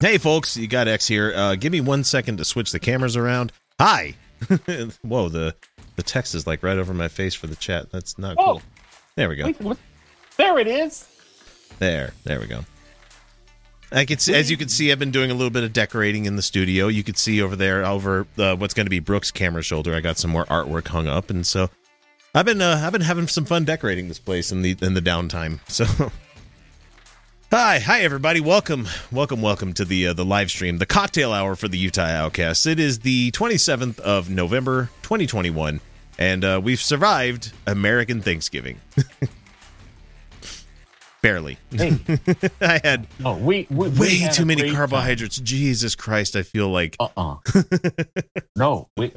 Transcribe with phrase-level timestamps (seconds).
[0.00, 1.32] Hey, folks, you got X here.
[1.34, 3.50] Uh, give me one second to switch the cameras around.
[3.80, 4.14] Hi.
[5.02, 5.54] Whoa, the
[5.96, 7.90] the text is like right over my face for the chat.
[7.90, 8.44] That's not Oh.
[8.44, 8.62] cool.
[9.14, 9.54] There we go.
[9.58, 9.78] Wait.
[10.36, 11.08] There it is.
[11.78, 12.64] There, there we go.
[13.90, 16.26] I can see, as you can see, I've been doing a little bit of decorating
[16.26, 16.88] in the studio.
[16.88, 19.94] You could see over there, over uh, what's going to be Brooke's camera shoulder.
[19.94, 21.70] I got some more artwork hung up, and so
[22.34, 25.00] I've been uh, I've been having some fun decorating this place in the in the
[25.00, 25.60] downtime.
[25.68, 25.86] So,
[27.50, 31.54] hi, hi everybody, welcome, welcome, welcome to the uh, the live stream, the cocktail hour
[31.54, 32.66] for the Utah Outcasts.
[32.66, 35.80] It is the 27th of November, 2021,
[36.18, 38.80] and uh, we've survived American Thanksgiving.
[41.22, 41.58] Barely.
[41.70, 41.98] Hey,
[42.60, 45.38] I had no, we, we we way had too many carbohydrates.
[45.38, 46.94] Jesus Christ, I feel like.
[47.00, 47.36] Uh-uh.
[48.56, 49.12] no, we,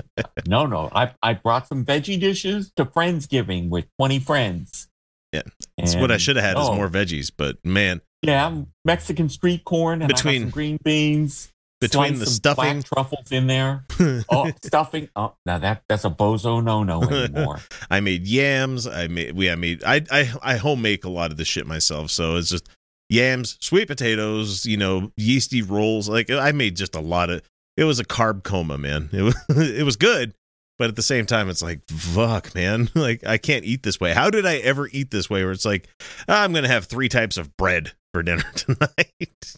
[0.48, 0.90] no, no.
[0.92, 4.88] I I brought some veggie dishes to Friendsgiving with 20 friends.
[5.32, 5.44] Yeah,
[5.78, 7.32] that's what I should have had is oh, more veggies.
[7.36, 11.52] But man, Yeah, Mexican street corn and Between- I got some green beans.
[11.80, 13.86] between the stuffing, truffles in there.
[14.30, 15.10] Oh, stuffing.
[15.16, 17.60] Oh, now that that's a bozo no no anymore.
[17.90, 18.86] I made yams.
[18.88, 21.66] I made we I made I I I home make a lot of this shit
[21.68, 22.12] myself.
[22.12, 22.68] So it's just
[23.10, 26.08] yams, sweet potatoes, you know, yeasty rolls.
[26.10, 27.42] Like I made just a lot of.
[27.78, 29.10] It was a carb coma, man.
[29.14, 30.34] It was it was good,
[30.78, 32.90] but at the same time, it's like fuck, man.
[32.96, 34.14] Like I can't eat this way.
[34.14, 35.44] How did I ever eat this way?
[35.44, 35.88] Where it's like
[36.28, 39.58] ah, I'm gonna have three types of bread for dinner tonight.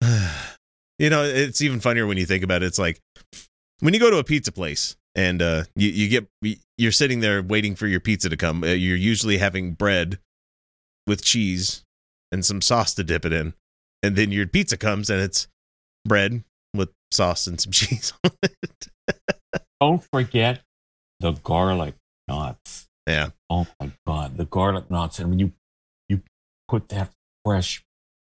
[0.98, 2.66] you know, it's even funnier when you think about it.
[2.66, 3.00] It's like
[3.80, 6.28] when you go to a pizza place and uh, you, you get
[6.76, 8.62] you're sitting there waiting for your pizza to come.
[8.62, 10.18] Uh, you're usually having bread
[11.06, 11.84] with cheese
[12.30, 13.54] and some sauce to dip it in,
[14.02, 15.48] and then your pizza comes and it's
[16.04, 18.88] bread with sauce and some cheese on it.
[19.80, 20.60] Don't forget
[21.20, 21.94] the garlic
[22.26, 22.86] knots.
[23.06, 25.52] Yeah, Oh my god, the garlic knots, and when you you
[26.68, 27.10] put that
[27.44, 27.82] fresh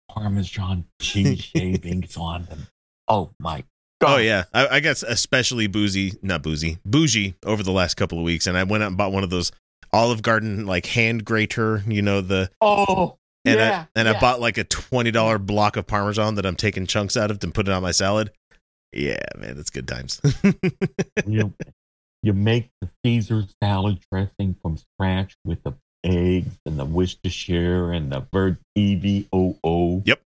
[0.09, 2.67] Parmesan cheese shavings on them.
[3.07, 3.63] Oh my oh,
[3.99, 4.13] god!
[4.13, 8.23] Oh yeah, I, I got especially boozy, not boozy, bougie over the last couple of
[8.23, 9.51] weeks, and I went out and bought one of those
[9.93, 11.83] Olive Garden like hand grater.
[11.87, 15.75] You know the Oh and yeah, I and I bought like a twenty dollar block
[15.77, 18.31] of Parmesan that I'm taking chunks out of and put it on my salad.
[18.93, 20.21] Yeah, man, it's good times.
[21.25, 21.53] you
[22.21, 28.11] you make the Caesar salad dressing from scratch with the eggs and the Worcestershire and
[28.11, 30.01] the bird EVOO.
[30.05, 30.21] Yep.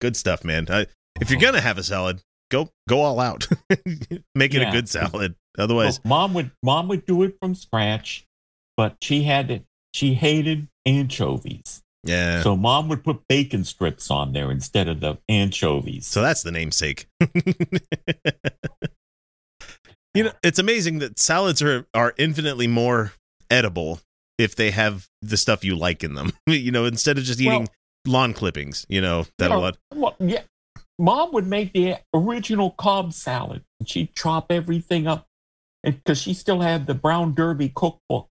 [0.00, 0.66] good stuff, man.
[0.70, 0.86] I,
[1.20, 1.52] if you're uh-huh.
[1.52, 2.20] gonna have a salad,
[2.50, 3.48] go go all out.
[4.34, 5.34] Make it a good salad.
[5.56, 8.26] Well, Otherwise, mom would mom would do it from scratch,
[8.76, 9.64] but she had it.
[9.94, 12.42] She hated anchovies, yeah.
[12.42, 16.06] so mom would put bacon strips on there instead of the anchovies.
[16.06, 17.06] So that's the namesake.
[20.14, 23.12] you know, it's amazing that salads are are infinitely more
[23.50, 24.00] edible
[24.38, 26.32] if they have the stuff you like in them.
[26.46, 27.68] you know, instead of just eating
[28.06, 28.86] lawn clippings.
[28.88, 29.56] You know that a Yeah.
[29.56, 29.78] lot.
[29.94, 30.42] Well, yeah,
[30.98, 33.62] mom would make the original Cobb salad.
[33.80, 35.26] and She'd chop everything up
[35.82, 38.28] because she still had the Brown Derby cookbook.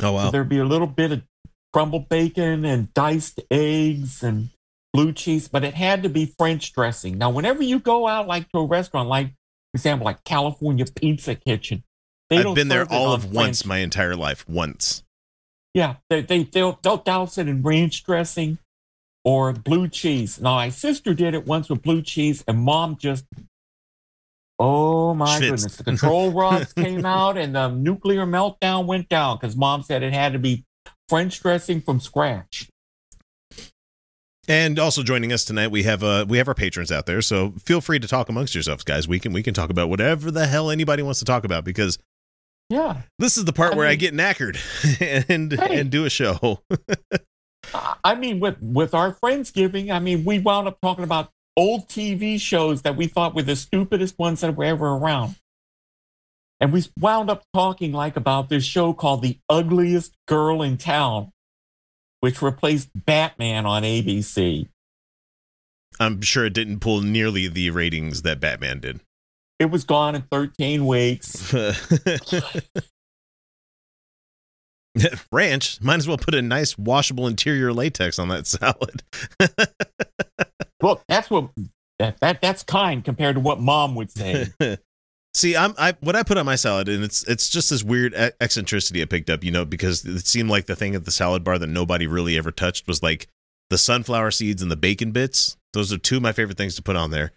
[0.00, 0.30] Oh So wow.
[0.30, 1.22] there'd be a little bit of
[1.72, 4.50] crumbled bacon and diced eggs and
[4.92, 7.16] blue cheese, but it had to be French dressing.
[7.18, 11.34] Now, whenever you go out like to a restaurant, like for example, like California Pizza
[11.34, 11.82] Kitchen,
[12.28, 14.46] they I've don't been there all of once my entire life.
[14.48, 15.02] Once.
[15.74, 18.58] Yeah, they they they'll, they'll douse it in ranch dressing
[19.24, 20.40] or blue cheese.
[20.40, 23.24] Now, my sister did it once with blue cheese, and mom just.
[24.58, 25.76] Oh my goodness!
[25.76, 30.12] The control rods came out, and the nuclear meltdown went down because mom said it
[30.12, 30.64] had to be
[31.08, 32.68] French dressing from scratch.
[34.48, 37.22] And also joining us tonight, we have uh we have our patrons out there.
[37.22, 39.06] So feel free to talk amongst yourselves, guys.
[39.06, 41.98] We can we can talk about whatever the hell anybody wants to talk about because
[42.72, 44.56] Yeah, this is the part I where I get knackered
[45.28, 45.78] and Hey.
[45.80, 46.62] and do a show.
[47.74, 51.88] I- I mean, with with our friendsgiving, I mean, we wound up talking about old
[51.88, 55.36] TV shows that we thought were the stupidest ones that were ever around.
[56.60, 61.30] And we wound up talking like about this show called The Ugliest Girl in Town,
[62.20, 64.68] which replaced Batman on ABC.
[66.00, 69.00] I'm sure it didn't pull nearly the ratings that Batman did.
[69.58, 71.54] It was gone in 13 weeks.
[75.32, 79.02] Ranch, might as well put a nice washable interior latex on that salad.
[80.82, 81.50] Look, that's what
[81.98, 84.48] that, that that's kind compared to what mom would say.
[85.34, 88.14] See, I'm I what I put on my salad, and it's it's just this weird
[88.40, 91.42] eccentricity I picked up, you know, because it seemed like the thing at the salad
[91.42, 93.28] bar that nobody really ever touched was like
[93.70, 95.56] the sunflower seeds and the bacon bits.
[95.72, 97.32] Those are two of my favorite things to put on there.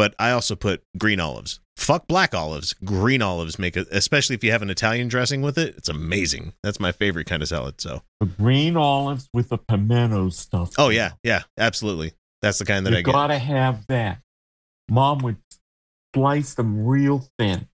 [0.00, 1.60] But I also put green olives.
[1.76, 2.72] Fuck black olives.
[2.82, 5.74] Green olives make it, especially if you have an Italian dressing with it.
[5.76, 6.54] It's amazing.
[6.62, 7.82] That's my favorite kind of salad.
[7.82, 10.70] So, The green olives with the pimento stuff.
[10.78, 12.14] oh yeah, yeah, absolutely.
[12.40, 13.08] That's the kind that you I get.
[13.08, 14.22] You gotta have that.
[14.88, 15.36] Mom would
[16.14, 17.68] slice them real thin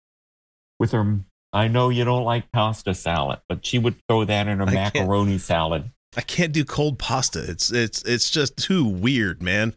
[0.80, 1.20] with her.
[1.52, 4.74] I know you don't like pasta salad, but she would throw that in her I
[4.74, 5.92] macaroni salad.
[6.16, 7.44] I can't do cold pasta.
[7.44, 9.74] It's it's it's just too weird, man.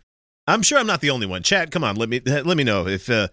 [0.46, 1.42] I'm sure I'm not the only one.
[1.42, 3.28] Chat, come on, let me let me know if uh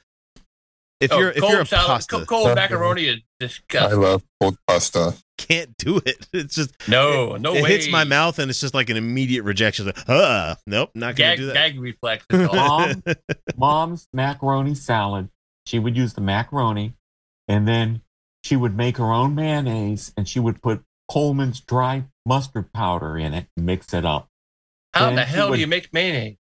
[0.99, 3.99] if Oh, you're if cold you're a salad, pasta co- cold macaroni is disgusting.
[3.99, 5.13] I love cold pasta.
[5.37, 6.27] can't do it.
[6.33, 7.69] It's just no, no it way.
[7.71, 9.87] hits my mouth and it's just like an immediate rejection.
[9.87, 11.53] Like, uh, nope, not gonna Gag, do that.
[11.55, 12.25] gag reflex.
[12.31, 13.03] Mom,
[13.57, 15.29] mom's macaroni salad.
[15.65, 16.93] She would use the macaroni,
[17.47, 18.01] and then
[18.43, 23.33] she would make her own mayonnaise, and she would put Colman's dry mustard powder in
[23.33, 24.27] it, and mix it up.
[24.93, 26.37] How Then the hell would- do you make mayonnaise?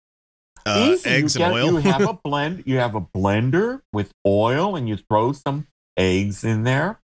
[0.68, 1.08] Uh, Easy.
[1.10, 1.72] eggs you and get- oil.
[1.72, 2.62] You have a blend.
[2.66, 5.66] You have a blender with oil, and you throw some
[5.96, 7.00] eggs in there,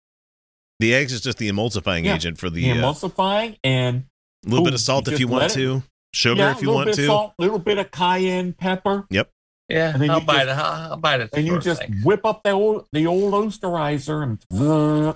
[0.80, 2.16] the eggs is just the emulsifying Yeah.
[2.16, 4.06] agent for the the uh, emulsifying, and
[4.46, 5.84] a little bit of salt you if you want it- to,
[6.14, 7.02] sugar yeah, if you want to.
[7.02, 9.30] of salt, little bit of cayenne pepper, Yep.
[9.72, 10.64] Yeah, And then I'll you buy just- it.
[10.64, 11.30] I'll, I'll buy it.
[11.32, 12.04] The and you just thanks.
[12.04, 15.14] whip up the old the old osterizer, and Uh,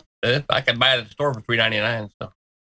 [0.49, 2.09] I can buy it at the store for three ninety nine.
[2.21, 2.31] So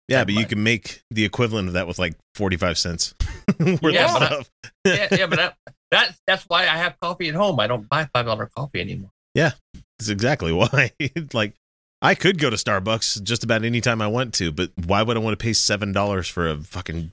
[0.08, 3.14] Yeah, but you can make the equivalent of that with like forty five cents
[3.82, 4.44] worth Yeah, of but I-
[4.96, 5.56] yeah, yeah, but that,
[5.90, 7.58] that that's why I have coffee at home.
[7.60, 9.10] I don't buy five dollar coffee anymore.
[9.34, 9.52] Yeah,
[9.98, 10.92] that's exactly why.
[11.32, 11.54] like,
[12.02, 15.16] I could go to Starbucks just about any time I want to, but why would
[15.16, 17.10] I want to pay seven dollars for a fucking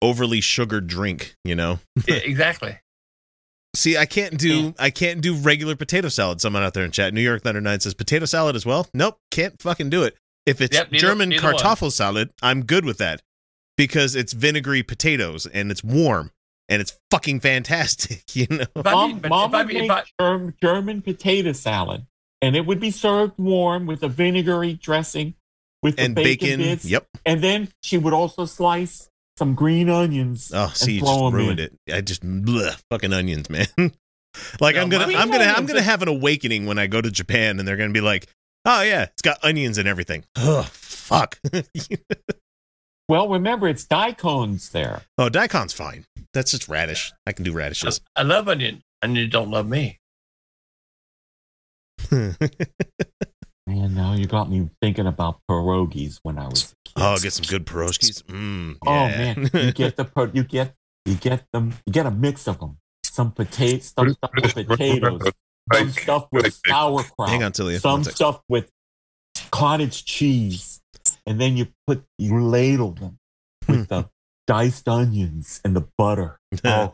[0.00, 1.36] overly sugared drink?
[1.44, 1.78] You know.
[2.06, 2.78] Yeah, exactly.
[3.74, 6.40] See, I can't do I can't do regular potato salad.
[6.42, 8.86] Someone out there in chat, New York Thunder Nine says potato salad as well.
[8.92, 10.14] Nope, can't fucking do it.
[10.44, 11.54] If it's Yep, neither- German neither one.
[11.56, 13.22] kartoffel salad, I'm good with that
[13.76, 16.30] because it's vinegary potatoes and it's warm
[16.68, 18.22] and it's fucking fantastic.
[18.34, 18.64] You know.
[18.76, 22.06] If mom, mean- mom if I would mean- make if I- Germ- German potato salad,
[22.40, 25.34] and it would be served warm with a vinegary dressing
[25.82, 26.60] with the And bacon, bacon.
[26.60, 26.84] bits.
[26.84, 27.06] Yep.
[27.26, 29.08] And then she would also slice
[29.38, 30.50] some green onions.
[30.54, 31.78] Oh, and see, you throw just 'em ruined in.
[31.86, 31.94] it.
[31.94, 33.66] I just bleh, fucking onions, man.
[34.60, 37.10] like No, I'm gonna, I'm gonna, I'm gonna have an awakening when I go to
[37.10, 38.26] Japan, and they're gonna be like,
[38.64, 41.38] "Oh yeah, it's got onions and everything." Oh fuck.
[43.12, 45.02] Well, remember it's daikons there.
[45.18, 46.06] oh, daikon's fine.
[46.32, 47.12] That's just radish.
[47.26, 48.00] I can do radishes.
[48.16, 48.80] I love onion.
[49.02, 49.98] Onion don't love me.
[52.10, 56.72] Man, now you got me thinking about pierogies when I was.
[56.72, 56.92] A kid.
[56.96, 58.22] oh, get some good pierogies.
[58.24, 60.74] Mm, Oh man, you get the per- you get
[61.04, 62.78] you get them you get a mix of them.
[63.04, 65.22] Some potatoes, some stuff with potatoes,
[65.74, 67.78] some stuff with like- sauerkraut, Hang on, Celia.
[67.78, 68.70] some stuff with
[69.52, 70.80] cottage cheese,
[71.26, 73.18] and then you put you ladle them
[73.68, 74.08] with the
[74.46, 76.38] diced onions and the butter.
[76.64, 76.90] Oh.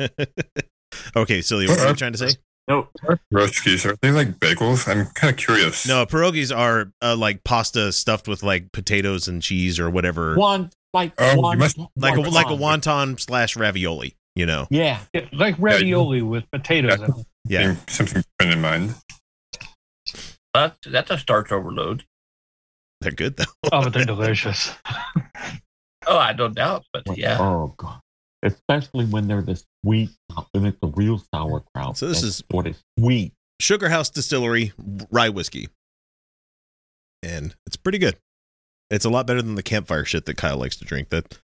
[1.16, 1.66] okay, silly.
[1.68, 2.36] what are you trying to say?
[2.68, 2.86] No,
[3.32, 4.86] Roshkis, are they like bagels?
[4.86, 5.88] I'm kind of curious.
[5.88, 10.68] No, pierogies are uh, like pasta stuffed with like potatoes and cheese or whatever, one
[10.92, 13.14] like Oh, you one, must- like a, like a wonton.
[13.14, 14.14] wonton slash ravioli.
[14.36, 14.66] You know?
[14.70, 17.00] Yeah, Yeah, like ravioli with potatoes.
[17.00, 17.24] in.
[17.46, 17.74] Yeah.
[17.88, 18.94] Something- Something in mind.
[20.54, 22.04] That's that's a starch overload.
[23.00, 23.44] They're good though.
[23.72, 24.72] Oh, but they're delicious.
[26.06, 27.36] Oh, I don't doubt, but yeah.
[27.38, 28.00] Oh god,
[28.42, 30.10] especially when they're the sweet,
[30.52, 31.98] when it's the real sauerkraut.
[31.98, 33.32] So this is- what is sweet.
[33.60, 34.72] Sugar House Distillery
[35.10, 35.68] rye whiskey,
[37.22, 38.16] and it's pretty good.
[38.90, 41.10] It's a lot better than the campfire shit that Kyle likes to drink.
[41.10, 41.38] That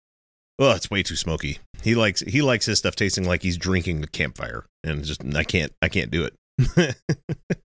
[0.58, 1.58] oh, it's way too smoky.
[1.82, 5.44] He likes he likes his stuff tasting like he's drinking a campfire, and just I
[5.44, 6.96] can't I can't do it.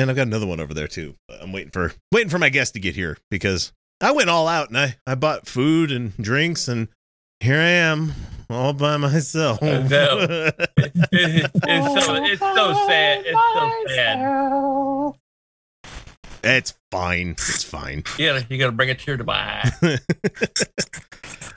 [0.00, 1.14] and I've got another one over there too.
[1.40, 4.68] I'm waiting for waiting for my guest to get here because I went all out
[4.68, 6.88] and I I bought food and drinks and
[7.40, 8.14] here I am
[8.48, 9.62] all by myself.
[9.62, 10.50] I know.
[10.78, 13.24] it's so it's so sad.
[13.26, 15.14] It's so sad.
[16.42, 17.30] It's fine.
[17.32, 18.04] It's fine.
[18.18, 19.70] Yeah, you gotta bring a tear to my eye.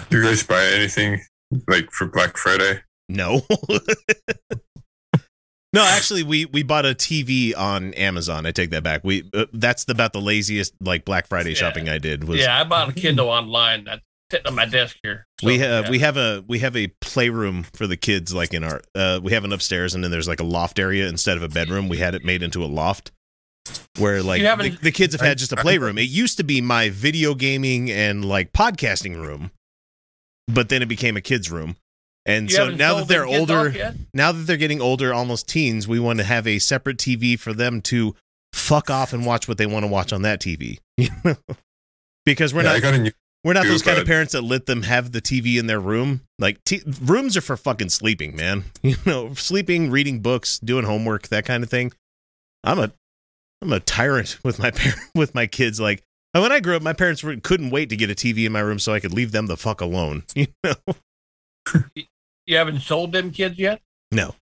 [0.10, 1.22] Do you guys buy anything
[1.68, 2.82] like for Black Friday?
[3.08, 3.42] no.
[5.74, 8.46] no, actually, we we bought a TV on Amazon.
[8.46, 9.04] I take that back.
[9.04, 11.56] We uh, that's about the laziest like Black Friday Yeah.
[11.56, 12.26] shopping I did.
[12.26, 14.02] Was yeah, I bought a Kindle online that's
[14.32, 15.26] sitting on my desk here.
[15.42, 15.92] So, we have yeah.
[15.92, 19.34] we have a we have a playroom for the kids like in our uh we
[19.34, 21.98] have an upstairs and then there's like a loft area instead of a bedroom we
[21.98, 23.12] had it made into a loft
[23.98, 26.90] where like the, the kids have had just a playroom it used to be my
[26.90, 29.52] video gaming and like podcasting room
[30.48, 31.76] but then it became a kids room
[32.26, 36.00] and You so now that they're older now that they're getting older almost teens we
[36.00, 38.16] want to have a separate tv for them to
[38.54, 41.36] fuck off and watch what they want to watch on that tv you know
[42.26, 43.12] because we're yeah, not I got a new.
[43.44, 46.22] we're not those kind of parents that let them have the TV in their room.
[46.40, 48.66] Like t- rooms are for fucking sleeping, man.
[48.82, 51.92] You know, sleeping, reading books, doing homework, that kind of thing.
[52.64, 52.92] I'm a
[53.62, 55.80] I'm a tyrant with my par- with my kids.
[55.80, 56.04] Like
[56.34, 58.80] when I grew up, my parents couldn't wait to get a TV in my room
[58.80, 60.24] so I could leave them the fuck alone.
[60.36, 60.74] You know,
[62.46, 63.82] you haven't sold them kids yet?
[64.12, 64.36] No,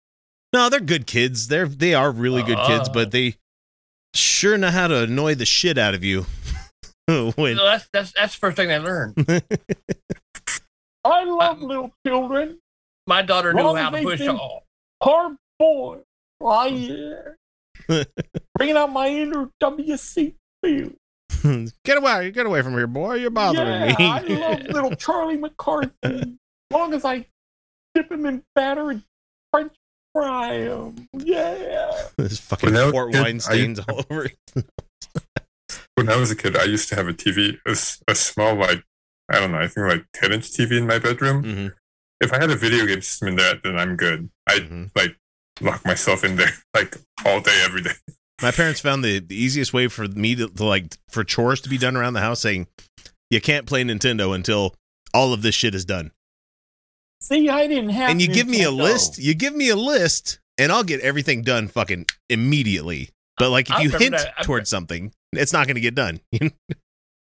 [0.53, 1.47] no, they're good kids.
[1.47, 2.93] They're they are really good kids, Oh.
[2.93, 3.35] but they
[4.13, 6.25] sure know how to annoy the shit out of you.
[7.07, 9.15] when No, that's that's that's the first thing I learned.
[11.03, 12.59] I love Um, little children.
[13.07, 14.19] My daughter knew Long how to they push.
[14.19, 14.63] think- all.
[15.01, 15.99] Hard boy.
[16.39, 17.33] Oh, yeah.
[18.55, 21.73] Bringing out my inner WC Fields.
[21.83, 23.15] get away, get away from here, boy.
[23.15, 24.05] You're bothering yeah, me.
[24.05, 25.93] I love little Charlie McCarthy.
[26.03, 26.27] As
[26.71, 27.25] long as I
[28.01, 29.03] dip him in batter and
[29.51, 29.73] French
[30.13, 31.07] fry him.
[31.13, 31.91] Yeah.
[32.17, 34.29] There's fucking When port a kid, wine I- stains all over.
[35.95, 37.57] When I was a kid, I used to have a TV,
[38.07, 38.81] a small, like,
[39.29, 41.43] I don't know, I think like 10 inch TV in my bedroom.
[41.43, 41.67] hmm
[42.21, 44.29] If I had a video game system in there, then I'm good.
[44.47, 45.15] I hmm like
[45.59, 47.91] lock myself in there like all day, every day.
[48.41, 51.69] My parents found the, the easiest way for me to, to like for chores to
[51.69, 52.67] be done around the house, saying
[53.29, 54.75] you can't play Nintendo until
[55.13, 56.11] all of this shit is done.
[57.21, 59.17] See, I didn't have and you give me a list.
[59.19, 63.09] You give me a list, and I'll get everything done fucking immediately.
[63.37, 64.33] But like if I you hint that.
[64.37, 66.19] I- towards something, it's not going to get done.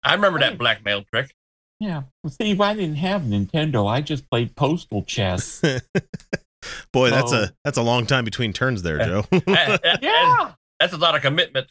[0.04, 1.32] I remember that blackmail trick.
[1.80, 2.02] Yeah.
[2.28, 3.88] See, if I didn't have Nintendo.
[3.88, 5.60] I just played postal chess.
[6.92, 7.44] Boy, that's Oh.
[7.44, 9.22] a that's a long time between turns there, Joe.
[9.30, 10.52] That- that- yeah.
[10.80, 11.68] that's a lot of commitment.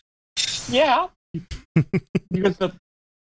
[0.69, 1.07] Yeah.
[2.31, 2.71] because the,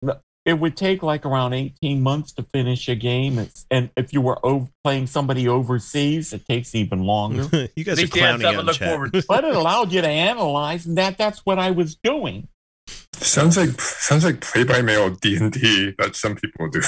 [0.03, 3.39] the it would take like around 18 months to finish a game.
[3.39, 7.43] It's, and if you were over, playing somebody overseas, it takes even longer.
[7.77, 8.89] you guys At are least you had clowning something out to in look chat.
[8.89, 12.49] forward but it allowed you to analyze, and that that's what I was doing.
[13.15, 16.81] Sounds like sounds like play by mail D and D that some people do.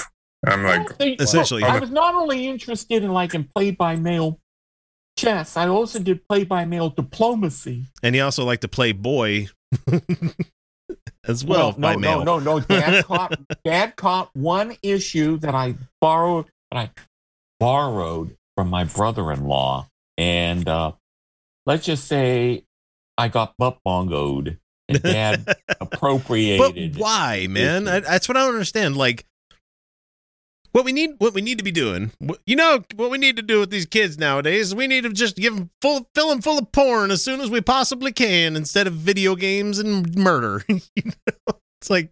[0.47, 3.97] I'm like, I think- Essentially, I was not only interested in like in play by
[3.97, 4.41] mail
[5.19, 7.85] chess, I also did play by mail diplomacy.
[8.03, 9.49] and he also liked to play boy
[11.31, 12.25] as well, no, no, mail.
[12.25, 12.61] no, no.
[12.61, 16.91] Dad caught Dad caught one issue that I borrowed that I
[17.59, 20.93] borrowed from my brother-in-law, and uh,
[21.67, 22.65] let's just say
[23.17, 24.59] I got butt bongoed,
[24.89, 25.45] and Dad
[25.81, 26.95] appropriated.
[26.95, 27.89] But why, man?
[27.89, 28.97] I, that's what I don't understand.
[28.97, 29.25] Like,
[30.73, 32.13] what we need, what we need to be doing,
[32.47, 35.13] you know, what we need to do with these kids nowadays is we need to
[35.13, 38.57] just give them full, fill them full of porn as soon as we possibly can,
[38.57, 40.65] instead of video games and murder.
[40.69, 41.55] you know?
[41.81, 42.11] It's like,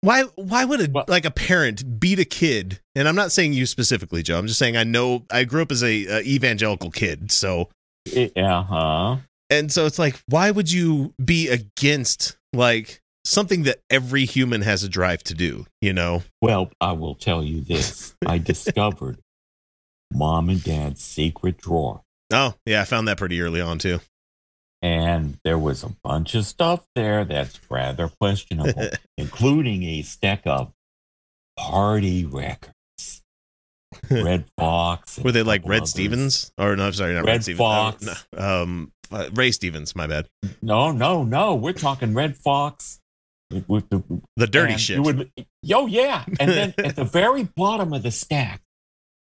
[0.00, 2.80] why, why would a Well- like a parent beat a kid?
[2.94, 4.38] And I'm not saying you specifically, Joe.
[4.38, 7.68] I'm just saying I know I grew up as a, a evangelical kid, so
[8.14, 9.16] Uh huh.
[9.50, 14.82] and so it's like, why would you be against like something that every human has
[14.82, 15.66] a drive to do?
[15.80, 16.22] You know?
[16.40, 19.18] Well, I will tell you this: I discovered
[20.12, 22.02] mom and dad's secret drawer.
[22.32, 24.00] Oh, yeah, I found that pretty early on too.
[24.82, 30.72] And there was a bunch of stuff there that's rather questionable, including a stack of
[31.56, 32.72] party records.
[34.10, 35.18] Redd Foxx.
[35.18, 35.90] Were they like Red others.
[35.90, 36.52] Stevens?
[36.58, 37.58] Or no, I'm sorry, not Red, Red Stevens.
[37.58, 38.08] Fox.
[38.08, 39.96] Uh, no, um, uh, Ray Stevens.
[39.96, 40.28] My bad.
[40.60, 41.54] No, no, no.
[41.54, 43.00] We're talking Redd Foxx
[43.50, 44.02] with, the
[44.36, 44.96] The dirty shit.
[44.96, 45.30] You would,
[45.62, 46.24] yo, yeah.
[46.40, 48.62] And then at the very bottom of the stack,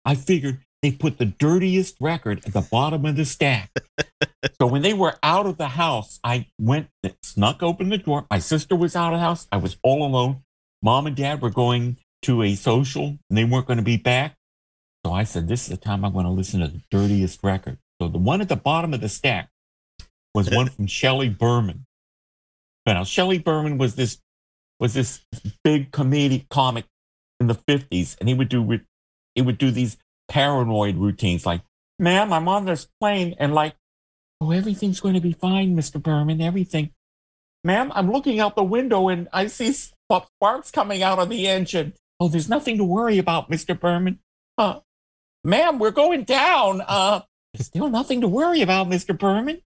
[0.04, 3.70] I figured they put the dirtiest record at the bottom of the stack.
[4.60, 6.88] so when they were out of the house, I went,
[7.22, 8.26] snuck open the door.
[8.30, 9.46] My sister was out of the house.
[9.50, 10.42] I was all alone.
[10.82, 14.36] Mom and dad were going to a social and they weren't going to be back.
[15.04, 17.78] So I said, This is the time I'm going to listen to the dirtiest record.
[18.00, 19.48] So the one at the bottom of the stack
[20.34, 21.86] was one from Shelley Berman.
[22.86, 24.18] Now, Shelley Berman was this
[24.78, 25.24] was this
[25.62, 26.84] big comedic comic
[27.40, 28.80] in the 50s, and he would do
[29.34, 29.96] he would do these
[30.28, 31.62] paranoid routines like,
[31.98, 33.74] "Ma'am, I'm on this plane," and like,
[34.40, 36.02] "Oh, everything's going to be fine, Mr.
[36.02, 36.40] Berman.
[36.40, 36.92] Everything."
[37.64, 41.94] Ma'am, I'm looking out the window and I see sparks coming out of the engine.
[42.20, 43.78] Oh, there's nothing to worry about, Mr.
[43.78, 44.18] Berman.
[44.58, 44.80] Uh,
[45.42, 46.82] ma'am, we're going down.
[46.86, 47.22] Uh,
[47.54, 49.18] there's still nothing to worry about, Mr.
[49.18, 49.62] Berman.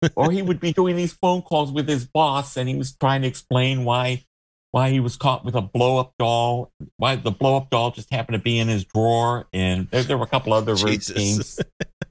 [0.16, 3.22] or he would be doing these phone calls with his boss and he was trying
[3.22, 4.24] to explain why
[4.70, 8.12] why he was caught with a blow up doll, why the blow up doll just
[8.12, 11.08] happened to be in his drawer, and there, there were a couple other Jesus.
[11.08, 11.60] routines.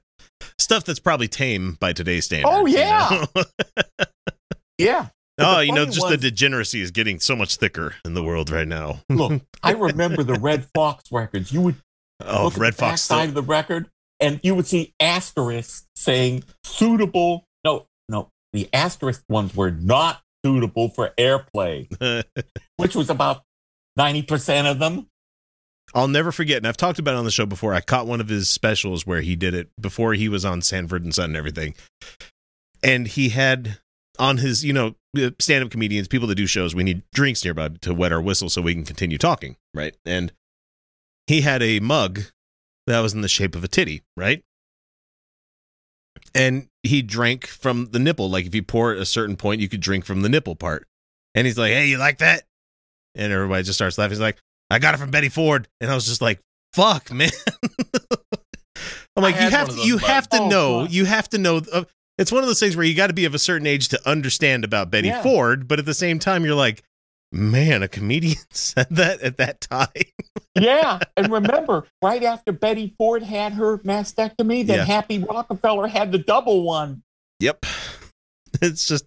[0.58, 2.52] Stuff that's probably tame by today's standards.
[2.52, 3.26] Oh, you yeah.
[3.34, 3.44] know?
[4.78, 5.08] Yeah.
[5.36, 8.50] But oh, you know, just the degeneracy is getting so much thicker in the world
[8.50, 9.02] right now.
[9.08, 11.52] Look, I remember the Redd Foxx records.
[11.52, 11.76] You would
[12.24, 13.02] oh, look at Red the Fox.
[13.02, 13.88] Still, of the record,
[14.20, 17.47] and you would see asterisks saying suitable.
[18.58, 21.86] The asterisk ones were not suitable for airplay,
[22.76, 23.44] which was about
[23.96, 25.06] ninety percent of them.
[25.94, 27.72] I'll never forget, and I've talked about it on the show before.
[27.72, 31.04] I caught one of his specials where he did it before he was on Sanford
[31.04, 31.76] and Son and everything.
[32.82, 33.78] And he had
[34.18, 37.44] on his, you know, uh, stand up comedians, people that do shows, we need drinks
[37.44, 39.96] nearby to wet our whistle so we can continue talking, right?
[40.04, 40.32] And
[41.28, 42.22] he had a mug
[42.88, 44.42] that was in the shape of a titty, right?
[46.34, 48.28] And he drank from the nipple.
[48.30, 50.86] Like if you pour at a certain point, you could drink from the nipple part.
[51.34, 52.44] And he's like, "Hey, you like that?"
[53.14, 54.12] And everybody just starts laughing.
[54.12, 54.38] He's like,
[54.70, 56.40] "I got it from Betty Ford." And I was just like,
[56.72, 57.30] "Fuck, man."
[59.16, 60.50] I'm like, you have to, you have to bugs.
[60.50, 61.60] know, Oh, you have to know.
[61.72, 61.84] Uh,
[62.18, 64.08] it's one of those things where you got to be of a certain age to
[64.08, 65.22] understand about Betty Yeah.
[65.22, 66.82] Ford, but at the same time, you're like,
[67.32, 69.88] man, a comedian said that at that time.
[70.58, 74.84] Yeah, and remember, right after Betty Ford had her mastectomy, then Yeah.
[74.84, 77.02] Happy Rockefeller had the double one.
[77.40, 77.64] Yep.
[78.60, 79.04] It's just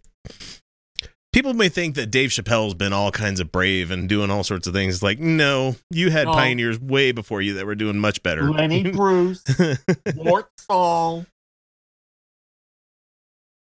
[1.34, 4.68] people may think that Dave Chappelle's been all kinds of brave and doing all sorts
[4.68, 5.02] of things.
[5.04, 6.34] Like, no, you had No.
[6.34, 8.50] pioneers way before you that were doing much better.
[8.50, 9.44] Lenny Bruce,
[10.16, 11.26] Mort Sahl.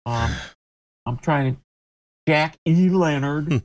[0.06, 0.32] Um,
[1.06, 1.62] I'm trying to.
[2.28, 2.90] Jack E.
[2.90, 3.64] Leonard.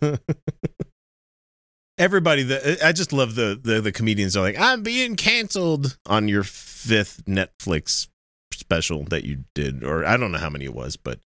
[1.97, 6.27] Everybody that I just love the, the the comedians are like, I'm being canceled on
[6.27, 8.09] your fifth Netflix
[8.53, 11.21] special that you did, or I don't know how many it was, but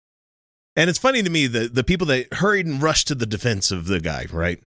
[0.76, 3.72] and it's funny to me that the people that hurried and rushed to the defense
[3.72, 4.62] of the guy, right?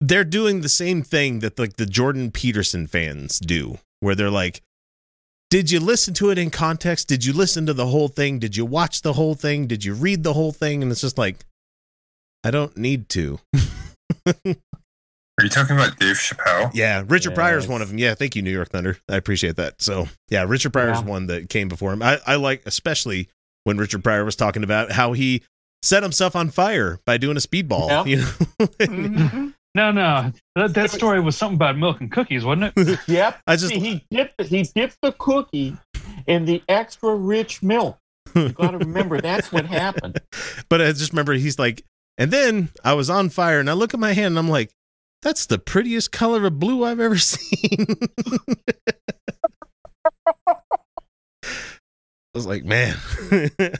[0.00, 4.62] They're doing the same thing that like the Jordan Peterson fans do, where they're like,
[5.50, 7.08] Did you listen to it in context?
[7.08, 8.38] Did you listen to the whole thing?
[8.38, 9.66] Did you watch the whole thing?
[9.66, 10.82] Did you read the whole thing?
[10.82, 11.44] And it's just like,
[12.44, 13.40] I don't need to.
[15.42, 16.70] Are you talking about Dave Chappelle?
[16.72, 17.70] Yeah, Richard Pryor's Yes.
[17.70, 17.98] one of them.
[17.98, 18.96] Yeah, thank you, New York Thunder.
[19.08, 19.82] I appreciate that.
[19.82, 21.06] So, yeah, Richard Pryor's Yeah.
[21.06, 22.00] one that came before him.
[22.00, 23.28] I, I like, especially
[23.64, 25.42] when Richard Pryor was talking about how he
[25.82, 27.88] set himself on fire by doing a speedball.
[27.88, 28.04] Yeah.
[28.04, 28.24] You know,
[28.78, 29.54] Mhm.
[29.74, 30.32] No, no.
[30.54, 32.98] That, that story was something about milk and cookies, wasn't it?
[33.08, 33.40] Yep.
[33.48, 35.76] I just See, he dipped he dipped the cookie
[36.28, 37.98] in the extra rich milk.
[38.36, 40.20] You got to remember that's what happened.
[40.68, 41.82] but I just remember he's like,
[42.16, 44.70] and then I was on fire, and I look at my hand, and I'm like,
[45.22, 47.86] that's the prettiest color of blue I've ever seen.
[52.34, 52.96] I was like, man.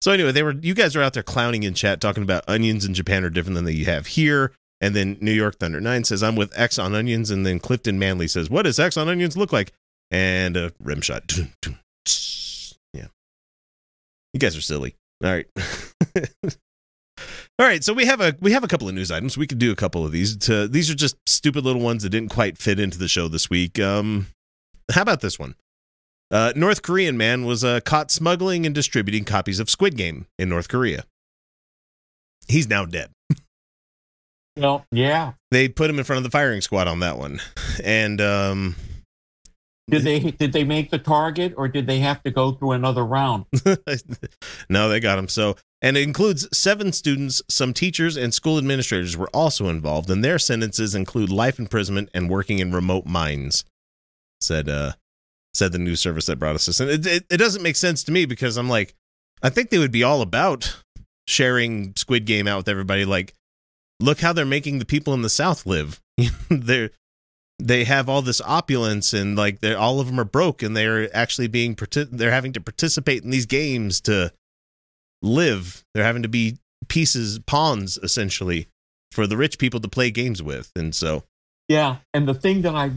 [0.00, 2.84] so anyway, they were you guys are out there clowning in chat talking about onions
[2.84, 4.52] in Japan are different than you have here.
[4.80, 7.30] And then New York Thunder Nine says, I'm with X on onions.
[7.30, 9.72] And then Clifton Manley says, What does X on onions look like?
[10.10, 11.32] And a rim shot.
[12.92, 13.06] Yeah.
[14.32, 14.96] You guys are silly.
[15.22, 15.46] All right.
[17.62, 19.38] All right, so we have a we have a couple of news items.
[19.38, 20.36] We could do a couple of these.
[20.38, 23.48] To, these are just stupid little ones that didn't quite fit into the show this
[23.48, 23.78] week.
[23.78, 24.26] Um,
[24.92, 25.54] how about this one?
[26.32, 30.48] Uh, North Korean man was uh, caught smuggling and distributing copies of Squid Game in
[30.48, 31.04] North Korea.
[32.48, 33.10] He's now dead.
[34.56, 35.34] Well, yeah.
[35.52, 37.38] They put him in front of the firing squad on that one,
[37.84, 38.74] and um,
[39.88, 43.04] Did they did they make the target or did they have to go through another
[43.04, 43.44] round?
[44.68, 45.28] no, they got him.
[45.28, 50.24] So, and it includes seven students, some teachers, and school administrators were also involved, and
[50.24, 53.64] their sentences include life imprisonment and working in remote mines.
[54.40, 54.92] Said, uh,
[55.52, 58.04] said the news service that brought us this, and it, it, it doesn't make sense
[58.04, 58.94] to me because I'm like,
[59.42, 60.80] I think they would be all about
[61.26, 63.04] sharing Squid Game out with everybody.
[63.04, 63.34] Like,
[63.98, 66.00] look how they're making the people in the South live.
[66.48, 66.90] they're
[67.58, 71.14] they have all this opulence and like they're all of them are broke and they're
[71.14, 71.76] actually being
[72.10, 74.32] they're having to participate in these games to
[75.22, 75.84] live.
[75.94, 76.58] They're having to be
[76.88, 78.68] pieces pawns essentially
[79.10, 80.70] for the rich people to play games with.
[80.76, 81.24] And so
[81.68, 82.90] Yeah, and the thing that I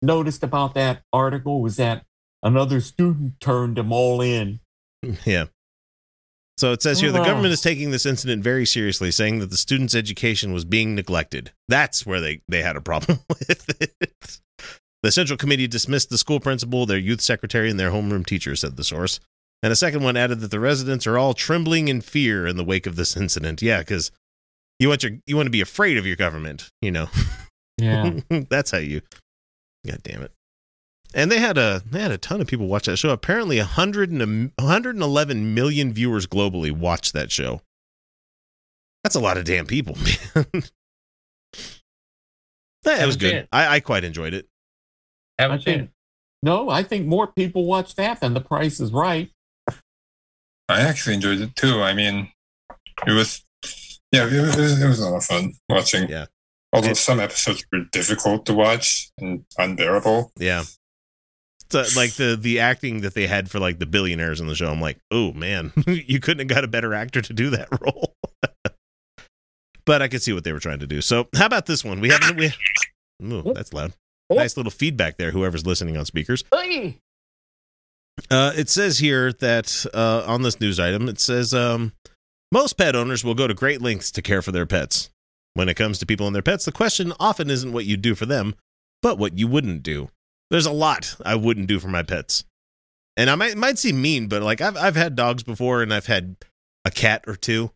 [0.00, 2.04] noticed about that article was that
[2.42, 4.60] another student turned them all in.
[5.24, 5.46] yeah.
[6.58, 9.56] So it says here the government is taking this incident very seriously saying that the
[9.56, 11.50] students education was being neglected.
[11.66, 14.40] That's where they they had a problem with it.
[15.02, 18.76] The central committee dismissed the school principal their youth secretary and their homeroom teacher said
[18.76, 19.18] the source
[19.62, 22.64] And a second one added that the residents are all trembling in fear in the
[22.64, 23.62] wake of this incident.
[23.62, 24.10] Yeah, because
[24.78, 27.08] you want your you want to be afraid of your government, you know.
[27.78, 28.20] Yeah.
[28.48, 29.02] That's how you.
[29.86, 30.32] God damn it.
[31.14, 33.10] And they had a they had a ton of people watch that show.
[33.10, 37.60] Apparently, 100 and a, 111 million viewers globally watched that show.
[39.04, 39.96] That's a lot of damn people,
[40.34, 40.46] man.
[42.84, 43.48] that, it was good.
[43.52, 44.46] I, I quite enjoyed it.
[45.38, 45.90] Haven't seen think, it.
[46.42, 49.30] no, I think more people watch that than The Price is Right.
[50.68, 51.82] I actually enjoyed it too.
[51.82, 52.30] I mean,
[53.06, 53.44] it was,
[54.12, 56.08] yeah, it was, it was a lot of fun watching.
[56.08, 56.26] Yeah.
[56.72, 60.32] Although It- some episodes were difficult to watch and unbearable.
[60.38, 60.64] Yeah.
[61.70, 64.68] So, like the the acting that they had for like the billionaires in the show,
[64.70, 68.14] I'm like, oh man, you couldn't have got a better actor to do that role.
[69.84, 71.00] but I could see what they were trying to do.
[71.00, 72.00] So how about this one?
[72.00, 72.52] We have we.
[73.22, 73.92] Ooh, that's loud.
[74.30, 74.34] Oh.
[74.36, 75.30] Nice little feedback there.
[75.30, 76.44] Whoever's listening on speakers.
[78.30, 81.92] Uh, it says here that uh, on this news item, it says um,
[82.50, 85.10] most pet owners will go to great lengths to care for their pets.
[85.54, 88.14] When it comes to people and their pets, the question often isn't what you'd do
[88.14, 88.54] for them,
[89.02, 90.08] but what you wouldn't do.
[90.50, 92.44] There's a lot I wouldn't do for my pets.
[93.16, 96.06] And I might might seem mean, but like I've I've had dogs before and I've
[96.06, 96.36] had
[96.84, 97.70] a cat or two.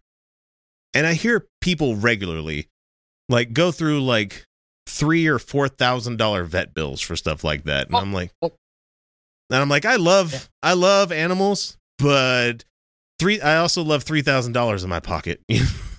[0.94, 2.68] And I hear people regularly
[3.29, 4.46] like go through like
[4.87, 7.88] three or four thousand dollar vet bills for stuff like that.
[7.88, 8.53] And I'm like oh.
[9.50, 10.40] And I'm like, I love Yeah.
[10.62, 12.64] I love animals, but
[13.18, 15.40] three I also love three thousand dollars in my pocket.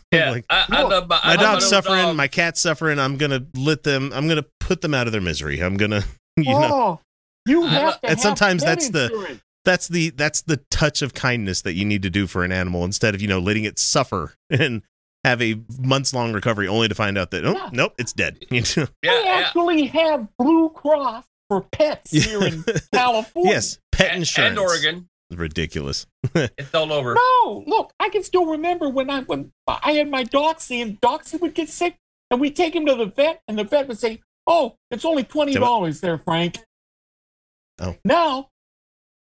[0.10, 2.16] Yeah, like, I, I Look, love my, my love dog's little suffering, dog.
[2.16, 2.98] my cat's suffering.
[2.98, 4.14] I'm gonna let them.
[4.16, 5.60] I'm gonna put them out of their misery.
[5.62, 6.02] I'm gonna,
[6.38, 7.00] you know, oh,
[7.46, 11.14] you have to And have sometimes pet that's the- that's the that's the touch of
[11.14, 13.78] kindness that you need to do for an animal instead of you know letting it
[13.80, 14.82] suffer and
[15.26, 17.70] have a months long recovery only to find out that oh Yeah.
[17.74, 18.38] nope it's dead.
[18.50, 18.88] You know?
[19.04, 19.32] yeah, we yeah.
[19.46, 23.54] actually have Blue Cross for pets here in California.
[23.54, 24.50] yes, pet And- insurance.
[24.52, 25.10] and Oregon.
[25.32, 26.06] ridiculous.
[26.36, 27.16] It's all over.
[27.16, 31.40] No, look, I can still remember when I when I had my Doxy and Doxy
[31.42, 31.96] would get sick
[32.30, 35.24] and we'd take him to the vet and the vet would say, Oh, it's only
[35.24, 36.60] twenty dollars there, Frank.
[37.80, 37.96] Oh.
[38.04, 38.50] Now,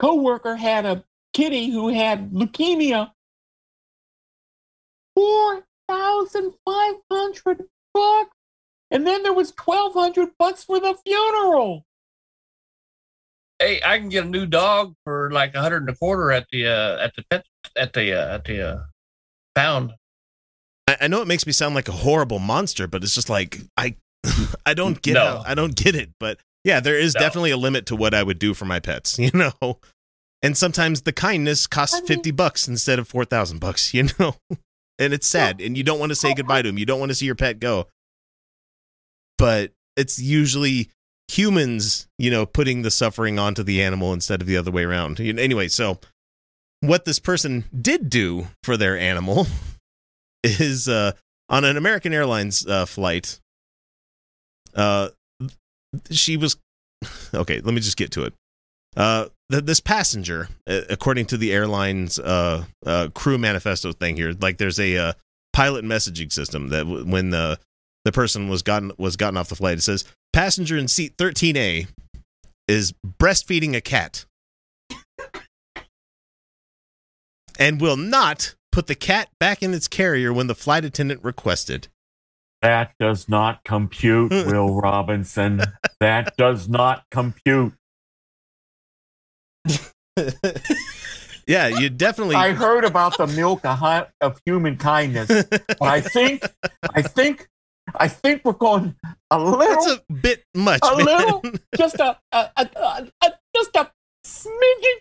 [0.01, 3.11] coworker had a kitty who had leukemia.
[5.15, 8.31] Four thousand five hundred bucks.
[8.91, 11.85] And then there was twelve hundred bucks for the funeral.
[13.59, 16.47] Hey, I can get a new dog for like a hundred and a quarter at
[16.51, 18.83] the uh, at the pet at the uh, at the uh,
[19.55, 19.93] pound.
[20.89, 23.61] I, I know it makes me sound like a horrible monster, but it's just like
[23.77, 23.95] I
[24.67, 25.25] I don't get No.
[25.25, 26.11] how- I don't get it.
[26.19, 27.21] But yeah, there is No.
[27.21, 29.79] definitely a limit to what I would do for my pets, you know.
[30.43, 34.09] And sometimes the kindness costs I mean- fifty bucks instead of four thousand bucks, you
[34.19, 34.35] know.
[34.99, 36.79] And it's sad, and you don't want to say goodbye to them.
[36.79, 37.87] You don't want to see your pet go.
[39.39, 40.91] But it's usually
[41.37, 45.21] humans, you know, putting the suffering onto the animal instead of the other way around.
[45.21, 45.99] Anyway, so
[46.81, 49.47] what this person did do for their animal
[50.45, 51.13] is uh,
[51.49, 53.41] on an American Airlines uh, flight.
[54.75, 55.09] Uh,
[56.11, 56.57] she was
[57.35, 57.61] okay.
[57.61, 58.35] Let me just get to it.
[58.97, 64.35] Uh, th- this passenger, uh, according to the airline's uh, uh, crew manifesto thing here,
[64.41, 65.13] like there's a uh,
[65.53, 67.59] pilot messaging system that w- when the
[68.05, 71.87] the person was gotten was gotten off the flight, it says passenger in seat 13A
[72.67, 74.25] is breastfeeding a cat
[77.57, 81.87] and will not put the cat back in its carrier when the flight attendant requested.
[82.63, 85.63] That does not compute, Will Robinson.
[86.01, 87.75] That does not compute.
[91.47, 92.35] yeah, you definitely.
[92.35, 96.45] I heard about the milk of, human kindness, but I think,
[96.93, 97.47] I think,
[97.97, 98.95] I think we're going
[99.31, 101.05] a little, That's a bit much, a man.
[101.05, 101.43] little,
[101.77, 103.91] just a, a, a, a, a just a
[104.27, 104.97] smidgen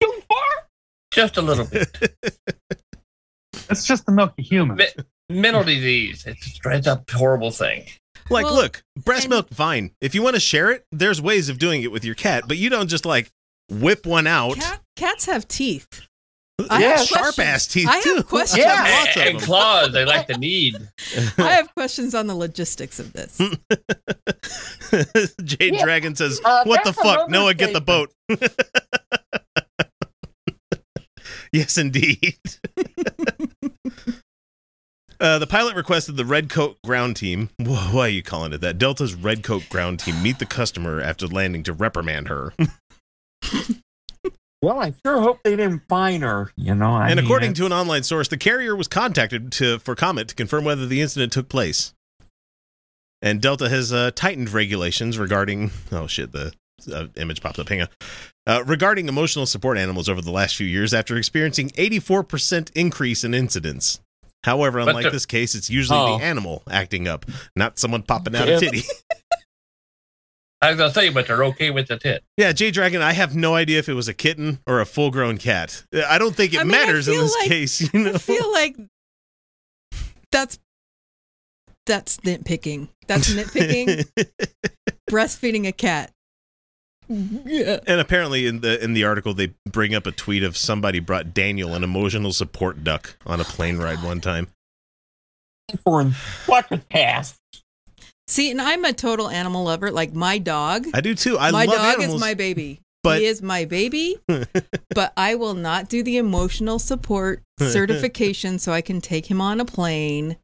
[0.00, 0.66] too far.
[1.12, 1.96] Just a little bit.
[3.70, 4.76] It's just the milky human.
[4.78, 4.86] Mi-
[5.28, 6.24] Mental disease.
[6.26, 7.84] It's a straight up horrible thing.
[8.30, 9.90] like, Well, look, breast and- milk, fine.
[10.00, 12.56] If you want to share it, there's ways of doing it with your cat, but
[12.56, 13.30] you don't just like
[13.70, 14.56] whip one out.
[14.56, 16.06] Cat, cats have teeth.
[16.70, 17.46] I Yeah, have sharp questions.
[17.46, 18.22] ass teeth I have too.
[18.24, 18.64] questions.
[18.64, 18.82] Yeah.
[18.82, 19.92] lots and, of and claws.
[19.92, 20.76] They like the need.
[21.38, 23.38] I have questions on the logistics of this.
[25.44, 25.84] Jade Yeah.
[25.84, 27.28] Dragon says, Uh, "What the fuck?
[27.28, 28.12] another Noah, get the boat."
[31.52, 32.36] yes, indeed.
[35.20, 37.50] Uh, the pilot requested the Red Coat ground team.
[37.58, 38.78] Whoa, why are you calling it that?
[38.78, 42.52] Delta's Red Coat ground team meet the customer after landing to reprimand her.
[44.60, 46.50] Well, I sure hope they didn't fine her.
[46.56, 49.78] You know, I and mean, according to an online source, the carrier was contacted to
[49.78, 51.94] for comment to confirm whether the incident took place.
[53.22, 56.52] And Delta has uh, tightened regulations regarding oh shit the
[56.92, 57.68] uh, image popped up.
[57.68, 57.88] Hang on.
[58.46, 63.34] Uh, regarding emotional support animals over the last few years, after experiencing 84% increase in
[63.34, 64.00] incidents.
[64.44, 66.18] However, unlike the- this case, it's usually Oh.
[66.18, 68.58] the animal acting up, not someone popping out a Yeah.
[68.58, 68.82] titty.
[70.60, 72.24] I was gonna say, but they're okay with the tit.
[72.36, 75.10] yeah, J Dragon, I have no idea if it was a kitten or a full
[75.10, 75.84] grown cat.
[76.08, 77.92] I don't think it I mean, matters in this like- case.
[77.94, 78.12] You know?
[78.14, 78.76] I feel like
[80.32, 80.58] that's
[81.86, 82.88] that's nitpicking.
[83.06, 84.06] That's nitpicking.
[85.10, 86.10] Breastfeeding a cat.
[87.08, 87.78] Yeah.
[87.86, 91.32] And apparently, in the in the article, they bring up a tweet of somebody brought
[91.32, 94.48] Daniel an emotional support duck on a plane ride one time.
[95.84, 96.04] for
[96.46, 97.36] what the past.
[98.28, 99.90] See, and I'm a total animal lover.
[99.90, 100.86] Like my dog.
[100.94, 101.38] I do too.
[101.38, 102.14] I my love dog animals.
[102.16, 102.80] is my baby.
[103.02, 104.18] but- he is my baby.
[104.94, 109.60] but I will not do the emotional support certification so I can take him on
[109.60, 110.36] a plane.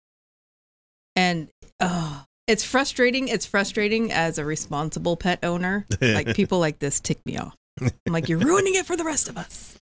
[1.14, 1.48] And
[1.80, 3.28] oh, it's frustrating.
[3.28, 5.86] It's frustrating as a responsible pet owner.
[6.00, 7.54] Like people like this tick me off.
[7.80, 9.76] I'm like, you're ruining it for the rest of us.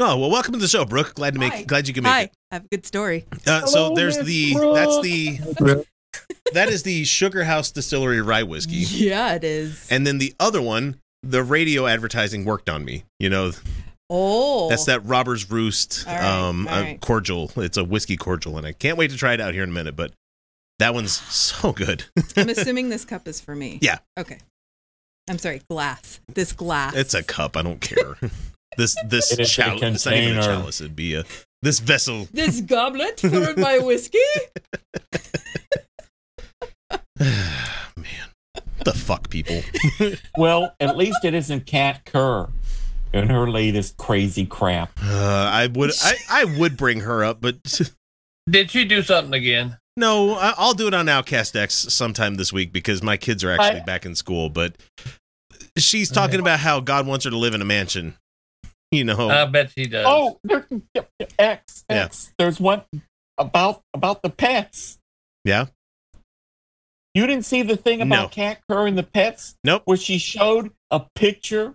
[0.00, 1.14] oh well, welcome to the show, Brooke.
[1.14, 1.62] Glad to make Hi.
[1.64, 2.32] glad you can make Hi, it.
[2.50, 3.26] I have a good story.
[3.46, 4.74] Uh, so Hello, there's Miss the Brooke.
[4.74, 5.84] that's the
[6.54, 8.76] that is the Sugar House Distillery rye whiskey.
[8.76, 9.86] Yeah, it is.
[9.90, 13.04] And then the other one, the radio advertising worked on me.
[13.18, 13.52] You know,
[14.08, 17.00] oh, that's that Robber's Roost All right, um, right.
[17.00, 17.50] cordial.
[17.56, 19.72] It's a whiskey cordial, and I can't wait to try it out here in a
[19.72, 19.96] minute.
[19.96, 20.12] But
[20.78, 22.04] that one's so good.
[22.36, 23.78] I'm assuming this cup is for me.
[23.82, 23.98] Yeah.
[24.18, 24.38] Okay.
[25.28, 26.20] I'm sorry, glass.
[26.34, 26.94] This glass.
[26.96, 27.56] it's a cup.
[27.56, 28.16] I don't care.
[28.76, 29.82] this this It is a chalice.
[29.82, 30.80] It's not even a chalice.
[30.80, 31.24] It'd be a
[31.62, 32.26] this vessel.
[32.32, 34.18] this goblet for my whiskey.
[37.96, 38.06] Man,
[38.54, 39.60] what the fuck, people.
[40.38, 42.48] Well, at least it isn't Kat Kerr
[43.12, 44.90] in her latest crazy crap.
[45.02, 47.56] Uh, I would I, I would bring her up, but
[48.50, 49.76] Did she do something again?
[49.96, 53.50] no, I, I'll do it on Outcast X sometime this week because my kids are
[53.50, 54.48] actually I- back in school.
[54.48, 54.76] But
[55.76, 58.14] she's talking about how God wants her to live in a mansion.
[58.92, 60.04] You know, I bet she does.
[60.08, 60.66] Oh, there,
[61.38, 62.04] X Yeah.
[62.04, 62.32] X.
[62.38, 62.82] There's one
[63.38, 64.98] about about the pets.
[65.44, 65.66] yeah.
[67.14, 68.04] You didn't see the thing No.
[68.06, 69.82] about Kat Kerr and the pets, Nope.
[69.84, 71.74] where she showed a picture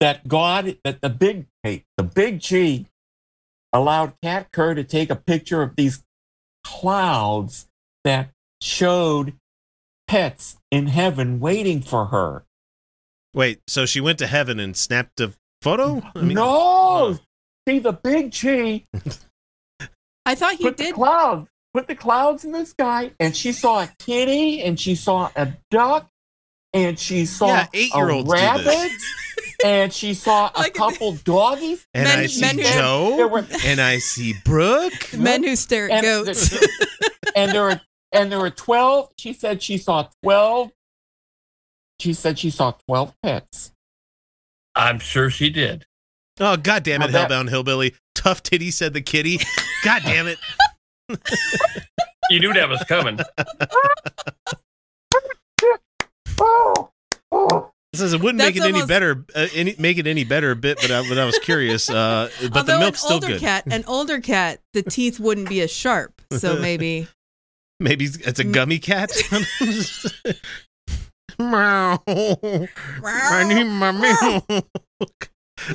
[0.00, 2.86] that God, that the big, hey, the big G,
[3.72, 6.04] allowed Kat Kerr to take a picture of these
[6.62, 7.66] clouds
[8.04, 8.30] that
[8.62, 9.34] showed
[10.06, 12.44] pets in heaven waiting for her.
[13.34, 16.00] Wait, so she went to heaven and snapped a photo?
[16.14, 17.18] I mean, no,
[17.68, 18.86] see the big G
[20.26, 20.94] I thought he put the did.
[20.94, 25.30] clouds, put the clouds in the sky, and she saw a kitty, and she saw
[25.36, 26.08] a duck,
[26.72, 28.92] and she saw Yeah, a eight-year-olds do rabbit,
[29.64, 31.84] and she saw a Like- couple doggies.
[31.92, 35.12] And Men- I see men who- Joe, were, and I see Brooke.
[35.18, 36.56] Men who stare at and, goats.
[37.36, 37.80] and there were
[38.12, 39.10] and there were twelve.
[39.18, 40.70] She said she saw twelve.
[42.00, 43.72] She said she saw twelve pets.
[44.76, 45.86] I'm sure she did.
[46.40, 47.94] Oh god damn it, Hellbound Hillbilly.
[48.14, 49.38] Tough titty said the kitty.
[49.84, 50.38] God damn it.
[52.30, 53.18] You knew that was coming.
[56.40, 56.90] Oh,
[57.30, 57.70] oh.
[57.92, 60.50] It says it wouldn't make it That's any better, uh, any, make it any better
[60.50, 61.88] a bit, but I, but I was curious.
[61.88, 63.40] Uh, but Although the milk's an still older good.
[63.40, 66.20] cat, an older cat, the teeth wouldn't be as sharp.
[66.32, 67.06] So maybe
[67.80, 69.10] Maybe it's a gummy cat.
[71.38, 72.00] Meow.
[72.06, 74.70] I need my milk.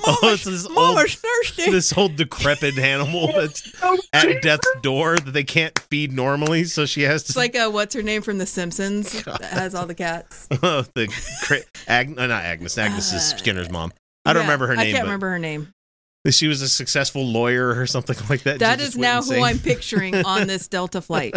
[0.06, 1.71] Oh, it's this old, thirsty.
[1.71, 3.63] this old decrepit animal that's
[4.13, 7.32] at death's door that they can't feed normally, so she has to.
[7.32, 10.47] It's like a, what's her name from The Simpsons that has all the cats.
[10.63, 11.08] oh, the
[11.43, 12.78] cra- Ag- uh, not Agnes.
[12.78, 13.91] Agnes is Uh, Skinner's mom.
[14.25, 14.80] I don't Yeah, remember her name.
[14.82, 14.93] I name.
[14.93, 15.73] can't but remember her name.
[16.30, 18.60] She was a successful lawyer or something like that.
[18.60, 19.41] That She is now who.
[19.41, 21.34] I'm picturing on this Delta flight.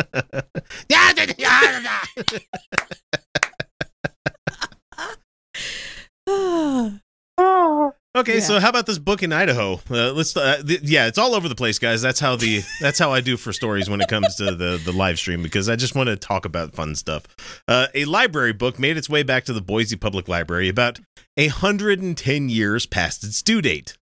[8.15, 8.41] Okay, Yeah.
[8.41, 9.81] so how about this book in Idaho?
[9.91, 10.37] Uh, let's.
[10.37, 12.03] Uh, th- yeah, it's all over the place, guys.
[12.03, 14.93] That's how the that's how I do for stories when it comes to the the
[14.93, 17.25] live stream because I just want to talk about fun stuff.
[17.67, 21.01] Uh, a library book made its way back to the Boise Public Library about
[21.39, 23.97] a hundred and ten years past its due date,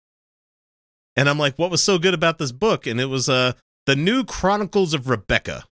[1.18, 2.88] and I'm like, what was so good about this book?
[2.88, 3.54] And it was uh
[3.88, 5.66] the New Chronicles of Rebecca,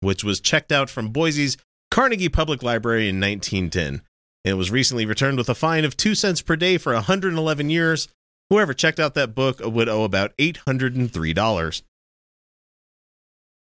[0.00, 1.56] which was checked out from Boise's
[1.90, 4.02] Carnegie Public Library in 1910.
[4.44, 8.08] It was recently returned with a fine of two cents per day for 111 years.
[8.48, 11.82] Whoever checked out that book would owe about $803.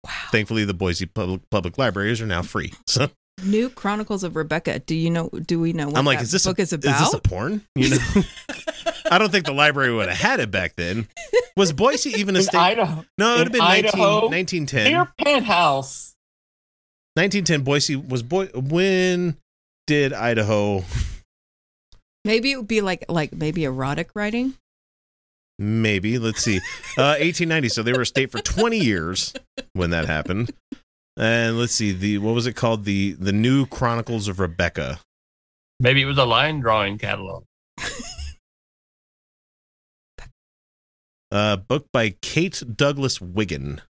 [0.05, 0.11] Wow.
[0.31, 2.73] Thankfully, the Boise Public, Public Libraries are now free.
[2.87, 3.09] So
[3.43, 4.79] New Chronicles of Rebecca.
[4.79, 5.29] Do you know?
[5.29, 6.99] Do we know what I'm like, that is this book a, is is about?
[6.99, 7.61] this a porn?
[7.75, 7.97] You know,
[9.11, 11.07] I don't think the library would have had it back then.
[11.55, 12.57] Was Boise even a In state?
[12.57, 14.91] Idaho, no, it would have in been 19, Idaho, 1910.
[14.91, 16.15] near Penthouse.
[17.15, 17.63] 1910.
[17.63, 18.47] Boise was boy.
[18.53, 19.37] When
[19.89, 20.83] did Idaho?
[22.23, 24.53] maybe it would be like like maybe erotic writing.
[25.57, 26.19] Maybe.
[26.19, 26.57] Let's see.
[26.95, 27.69] Uh, 1890.
[27.69, 29.33] So they were a state for 20 years
[29.73, 30.51] when that happened.
[31.17, 31.91] And let's see.
[31.91, 32.85] The what was it called?
[32.85, 34.99] The the New Chronicles of Rebecca.
[35.79, 37.45] Maybe it was a line drawing catalog.
[41.31, 43.81] Uh, book by Kate Douglas Wiggin.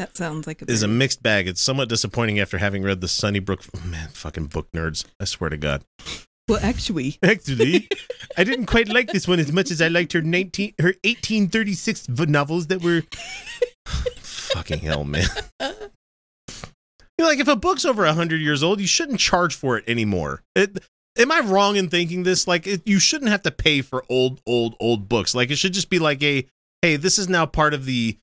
[0.00, 1.46] That sounds like a Is a mixed bag.
[1.46, 3.60] It's somewhat disappointing after having read the Sunnybrook.
[3.76, 5.04] Oh, man, fucking book nerds.
[5.20, 5.84] I swear to God.
[6.48, 7.86] well, actually, Actually,
[8.34, 12.06] I didn't quite like this one as much as I liked her 19 her 1836
[12.06, 13.02] v- novels that were
[14.16, 15.28] fucking hell, man.
[15.60, 20.42] You're like if a book's over 100 years old, you shouldn't charge for it anymore.
[20.56, 20.78] It,
[21.18, 22.48] am I wrong in thinking this?
[22.48, 25.34] Like it, you shouldn't have to pay for old old old books.
[25.34, 26.46] Like it should just be like a
[26.80, 28.16] hey, this is now part of the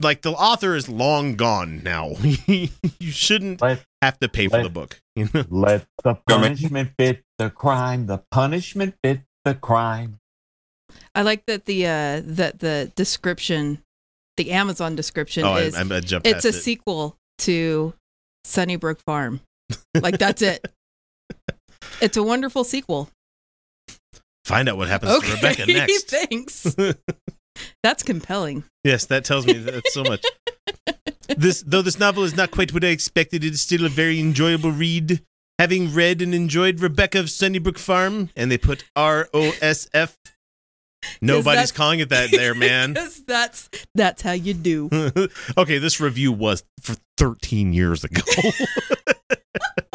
[0.00, 2.14] like the author is long gone now.
[2.46, 2.68] you
[3.00, 5.00] shouldn't Let, have to pay for the book.
[5.16, 5.44] You know?
[5.50, 8.06] let the punishment fit the crime.
[8.06, 10.18] The punishment fit the crime.
[11.14, 13.82] I like that the uh that the description,
[14.36, 16.52] the Amazon description Oh, is I, I jumped it's past a it.
[16.62, 17.94] sequel to
[18.44, 19.40] Sunnybrook Farm.
[19.94, 20.64] Like that's it.
[22.02, 23.10] It's a wonderful sequel.
[24.44, 26.10] Find out what happens Okay, to Rebecca next.
[26.10, 26.74] thanks.
[27.82, 28.64] That's compelling.
[28.84, 30.24] yes, that tells me that so much.
[31.36, 34.18] This, though this novel is not quite what I expected, it is still a very
[34.18, 35.22] enjoyable read.
[35.60, 40.16] Having read and enjoyed Rebecca of Sunnybrook Farm, and they put R O S F.
[41.22, 42.94] Nobody's calling it that there, man.
[42.94, 44.88] 'Cause that's that's how you do.
[45.56, 48.22] okay, this review was for 13 years ago.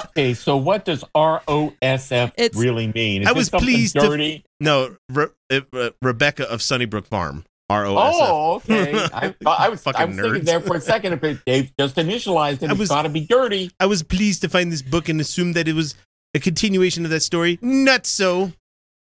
[0.09, 3.23] Okay, so what does ROSF really mean?
[3.23, 7.43] Is I was something pleased to- no, Re- uh, Rebecca of Sunnybrook Farm.
[7.69, 8.21] R O S F.
[8.29, 8.93] Oh, okay.
[9.13, 10.45] I, thought- I was, I Fucking was thinking nerds.
[10.45, 12.69] there for a second if it, they just initialized it.
[12.69, 13.71] I It's was- got to be dirty.
[13.79, 15.95] I was pleased to find this book and assumed that it was
[16.35, 17.57] a continuation of that story.
[17.61, 18.53] Not so.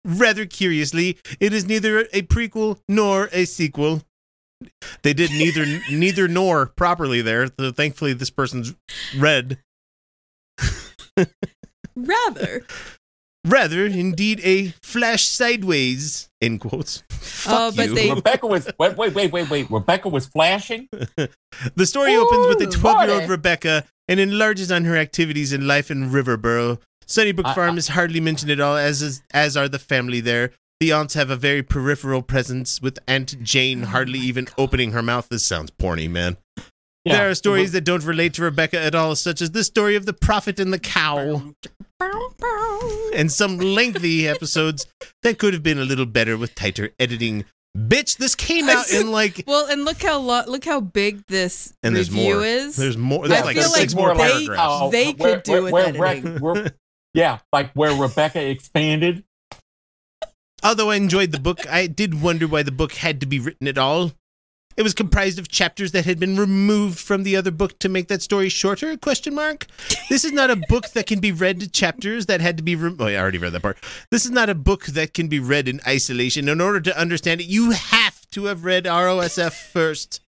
[0.05, 4.03] Rather curiously, it is neither a prequel nor a sequel.
[5.03, 7.49] They did neither neither nor properly there.
[7.59, 8.75] So thankfully, this person's
[9.19, 9.59] read.
[11.95, 12.65] Rather.
[13.47, 16.29] Rather, indeed, a flash sideways.
[16.41, 17.03] In quotes.
[17.11, 17.95] Fuck Oh, but you.
[17.95, 19.71] they- Rebecca was wait, wait, wait, wait, wait.
[19.71, 20.89] Rebecca was flashing.
[21.75, 25.67] The story opens with a 12 year old Rebecca and enlarges on her activities in
[25.67, 26.79] life in Riverboro.
[27.07, 30.53] Sunnybrook I- Farm is hardly mentioned at all, as is, as are the family there.
[30.79, 35.03] The aunts have a very peripheral presence, with Aunt Jane oh hardly even opening her
[35.03, 35.29] mouth.
[35.29, 36.39] This sounds porny, man.
[37.05, 37.17] Yeah.
[37.19, 40.05] There are stories that don't relate to Rebecca at all, such as the story of
[40.05, 41.55] the prophet and the cow,
[43.15, 44.87] and some lengthy episodes
[45.23, 47.45] that could have been a little better with tighter editing.
[47.77, 51.73] Bitch, this came out in like, Well, and look how lo- look how big this
[51.83, 52.45] and there's review more.
[52.45, 52.77] is.
[52.77, 53.25] There's more.
[53.25, 54.91] I There's like feel six like more they- paragraphs.
[54.91, 56.39] they could do with Rec- editing.
[56.41, 56.73] where-
[57.15, 59.25] yeah, like where Rebecca expanded.
[60.63, 63.67] Although I enjoyed the book, I did wonder why the book had to be written
[63.69, 64.13] at all.
[64.81, 68.09] It was comprised of chapters that had been removed from the other book to make
[68.09, 68.97] that story shorter?
[68.97, 69.67] Question mark.
[70.09, 72.75] This is not a book that can be read chapters that had to be.
[72.75, 73.77] Re- oh, I already read that part.
[74.11, 76.49] This is not a book that can be read in isolation.
[76.49, 80.23] In order to understand it, you have to have read ROSF first.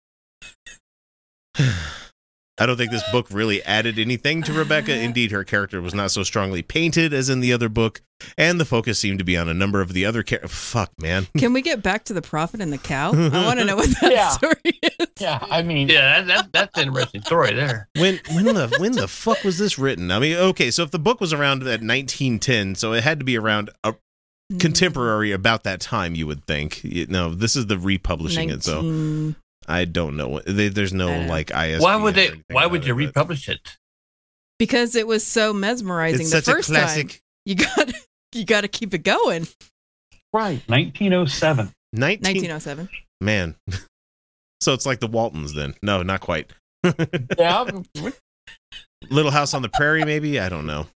[2.59, 4.93] I don't think this book really added anything to Rebecca.
[4.93, 5.01] Uh-huh.
[5.03, 8.03] Indeed, her character was not so strongly painted as in the other book,
[8.37, 10.53] and the focus seemed to be on a number of the other characters.
[10.53, 11.27] Fuck, man.
[11.39, 13.13] Can we get back to the prophet and the cow?
[13.13, 14.29] I want to know what that Yeah.
[14.31, 15.07] story is.
[15.19, 17.89] Yeah, I mean, Yeah, that, that, that's an interesting story there.
[17.97, 20.11] When when the when the fuck was this written?
[20.11, 23.25] I mean, okay, so if the book was around at 1910, so it had to
[23.25, 23.95] be around a
[24.61, 26.15] contemporary about that time.
[26.15, 26.85] You would think.
[26.85, 29.37] You know, this is the republishing it, so 19
[29.69, 30.41] I don't know.
[30.47, 31.83] They, there's no I like ISBN.
[31.83, 32.43] Why would or they?
[32.51, 33.61] Why would you but republish it?
[34.63, 37.11] because it was so mesmerizing It's the such a first time.
[37.45, 37.93] You got
[38.33, 39.49] you got to keep it going.
[40.33, 40.63] right.
[40.69, 41.73] 1907.
[41.93, 42.89] 19, 1907.
[43.21, 43.57] man.
[44.61, 45.75] so it's like the Waltons then?
[45.83, 46.53] No, not quite.
[47.39, 47.69] Yeah.
[49.11, 50.39] Little House on the Prairie, maybe.
[50.39, 50.87] I don't know.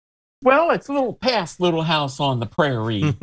[0.45, 3.17] Well, it's a little past Little House on the Prairie.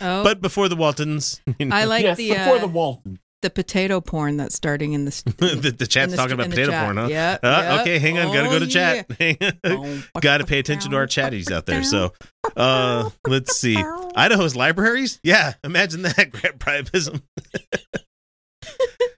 [0.00, 3.18] Oh, But before the Waltons, you know, I like yes, the before uh, the Walton.
[3.44, 6.50] The potato porn that's starting in the st- the, the chat's the talking st- about
[6.50, 7.06] potato porn, huh?
[7.08, 7.38] Yeah.
[7.42, 7.80] Uh, yeah.
[7.82, 8.32] Okay, hang on.
[8.34, 9.06] Gotta go Oh, to chat.
[9.20, 10.00] yeah.
[10.20, 11.84] Got to pay attention to our chatties out there.
[11.84, 12.12] So,
[12.56, 13.76] uh, let's see.
[14.16, 15.20] Idaho's libraries?
[15.22, 16.30] Yeah, imagine that.
[16.32, 17.22] Grant priapism.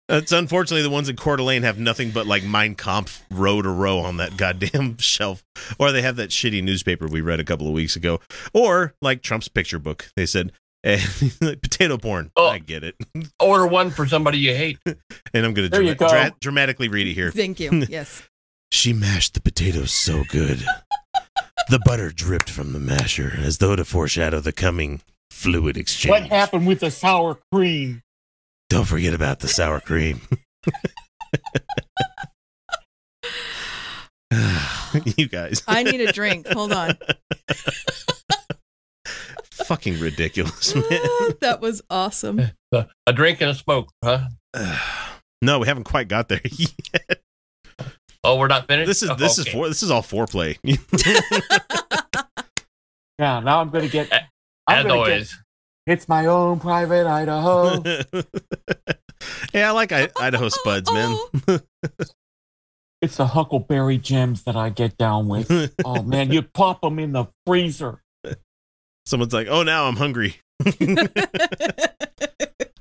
[0.08, 3.68] It's unfortunately the ones in Coeur d'Alene have nothing but like Mein Kampf row to
[3.68, 5.42] row on that goddamn shelf,
[5.80, 8.20] or they have that shitty newspaper we read a couple of weeks ago,
[8.54, 10.10] or like Trump's picture book.
[10.14, 10.52] They said
[11.40, 12.30] potato porn.
[12.36, 12.48] Oh.
[12.48, 12.94] I get it,
[13.40, 14.78] Order one for somebody you hate.
[14.86, 16.08] and I'm gonna There you go.
[16.08, 17.30] dra- dramatically read it here.
[17.30, 17.84] Thank you.
[17.88, 18.22] Yes.
[18.72, 20.64] She mashed the potatoes so good.
[21.68, 26.10] the butter dripped from the masher as though to foreshadow the coming fluid exchange.
[26.10, 28.02] What happened with the sour cream?
[28.68, 30.20] Don't forget about the sour cream.
[35.16, 35.62] you guys.
[35.68, 36.46] I need a drink.
[36.48, 36.96] Hold on.
[39.66, 40.84] Fucking ridiculous, man.
[40.92, 42.40] Ah, that was awesome.
[42.72, 44.28] A drink and a smoke, huh?
[45.42, 47.20] no, we haven't quite got there yet.
[48.24, 48.86] Oh, we're not finished.
[48.88, 50.56] This is Oh, this is for this is all foreplay.
[53.18, 54.12] Yeah, now I'm gonna get.
[54.12, 54.20] As
[54.68, 55.10] I'm gonna get.
[55.12, 55.42] always.
[55.86, 57.82] It's my own private Idaho.
[59.54, 61.16] yeah, I like I- Idaho spuds, man.
[63.00, 65.50] it's the Huckleberry gems that I get down with.
[65.82, 68.02] Oh man, you pop them in the freezer.
[69.06, 70.36] Someone's like, "Oh, now I'm hungry."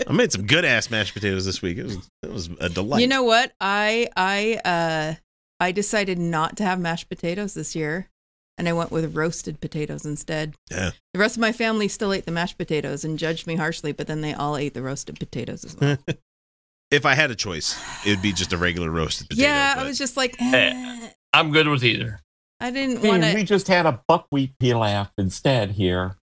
[0.07, 1.77] I made some good ass mashed potatoes this week.
[1.77, 3.01] It was it was a delight.
[3.01, 3.53] You know what?
[3.59, 5.15] I I uh
[5.59, 8.09] I decided not to have mashed potatoes this year
[8.57, 10.55] and I went with roasted potatoes instead.
[10.71, 10.91] Yeah.
[11.13, 14.07] The rest of my family still ate the mashed potatoes and judged me harshly, but
[14.07, 15.97] then they all ate the roasted potatoes as well.
[16.91, 19.47] if I had a choice, it would be just a regular roasted potato.
[19.47, 21.09] yeah, I was just like, eh.
[21.33, 22.21] I'm good with either.
[22.59, 26.15] I didn't Man, want we just had a buckwheat pilaf instead here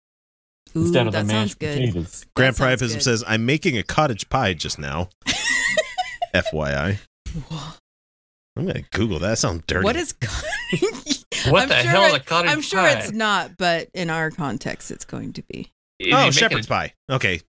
[0.76, 1.78] Ooh, instead of the that sounds mashed good.
[1.80, 2.26] potatoes.
[2.36, 3.04] Grand sounds Priapism good.
[3.04, 5.10] says, I'm making a cottage pie just now.
[6.34, 6.98] FYI.
[8.58, 9.28] I'm going to Google that.
[9.30, 9.84] That sounds dirty.
[9.84, 10.14] What is?
[10.14, 12.92] cottage What I'm the sure hell is a it- cottage I'm sure pie?
[13.00, 15.72] it's not, but in our context, it's going to be.
[16.00, 16.94] Is Oh, shepherd's it- pie.
[17.10, 17.42] Okay.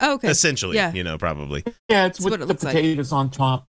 [0.00, 0.28] Oh, okay.
[0.28, 0.92] Essentially, Yeah.
[0.92, 1.64] you know, probably.
[1.88, 2.74] Yeah, it's That's with what it the looks like.
[2.76, 3.66] potatoes on top.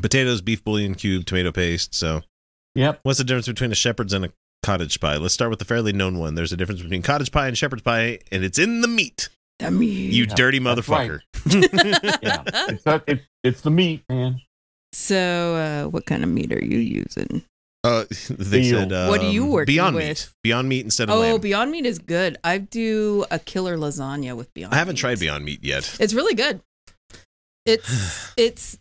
[0.00, 1.94] Potatoes, beef bouillon cube, tomato paste.
[1.94, 2.22] So,
[2.74, 3.00] Yep.
[3.02, 4.30] what's the difference between a shepherd's and a
[4.62, 5.16] cottage pie?
[5.16, 6.34] Let's start with the fairly known one.
[6.34, 9.28] There's a difference between cottage pie and shepherd's pie, and it's in the meat.
[9.58, 10.12] The meat.
[10.12, 11.10] You Yeah, dirty that's right.
[11.10, 11.20] motherfucker.
[12.22, 12.42] Yeah.
[12.68, 14.40] It's, that- it, it's the meat, man.
[14.92, 17.42] so, uh, what kind of meat are you using?
[17.84, 18.78] Uh, they Veal.
[18.80, 20.04] said, um, What do you work Beyond with?
[20.06, 20.28] Meat.
[20.44, 21.40] Beyond Meat instead of Oh, lamb.
[21.40, 22.38] Beyond Meat is good.
[22.44, 24.72] I do a killer lasagna with Beyond.
[24.72, 25.00] I haven't Meat.
[25.00, 25.96] tried Beyond Meat yet.
[25.98, 26.60] It's really good.
[27.66, 28.78] It's it's.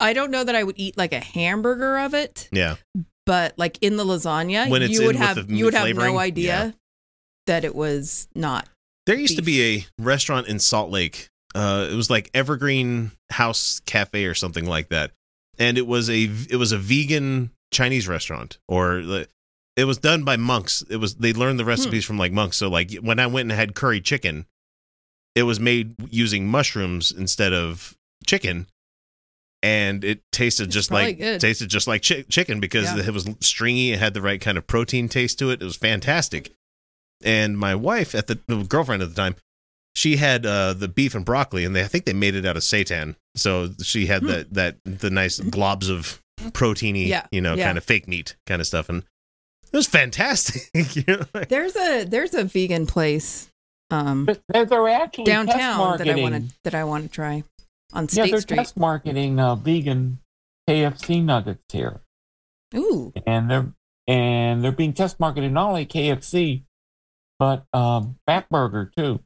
[0.00, 2.76] I don't know that I would eat like a hamburger of it, Yeah.
[3.30, 5.74] But like in the lasagna, When it's you would in with have the you would
[5.74, 6.70] have no idea yeah.
[7.46, 8.68] that it was not.
[9.06, 11.28] There used to be a restaurant in Salt Lake.
[11.54, 15.12] Uh, it was like Evergreen House Cafe or something like that,
[15.60, 19.28] and it was a it was a vegan Chinese restaurant, or the-
[19.76, 20.82] it was done by monks.
[20.90, 22.56] It was they learned the recipes from like monks.
[22.56, 24.44] So like when I went and had curry chicken,
[25.36, 28.66] it was made using mushrooms instead of chicken,
[29.62, 31.40] and it tasted It's just like good.
[31.40, 33.04] tasted just like chi- chicken because Yeah.
[33.06, 33.92] it was stringy.
[33.92, 35.60] It had the right kind of protein taste to it.
[35.60, 36.52] It was fantastic.
[37.22, 39.36] And my wife at the the girlfriend at the time,
[39.94, 42.56] she had uh, the beef and broccoli, and they I think they made it out
[42.56, 43.16] of seitan.
[43.36, 44.28] So she had Hmm.
[44.28, 47.66] that that the nice globs of proteiny, Yeah, you know, yeah.
[47.66, 49.02] kind of fake meat kind of stuff, and
[49.70, 50.70] it was fantastic.
[50.96, 53.50] you know, like- There's a there's a vegan place
[53.90, 57.10] um, But they're, they're actually test downtown that I want to that I want to
[57.10, 57.44] try
[57.92, 58.56] on Yeah, they're Street.
[58.56, 60.18] test marketing uh, vegan
[60.68, 62.00] KFC nuggets here,
[62.76, 63.72] Ooh, and they're
[64.06, 66.62] and they're being test marketed not only KFC,
[67.38, 69.20] but um, Fatburger too.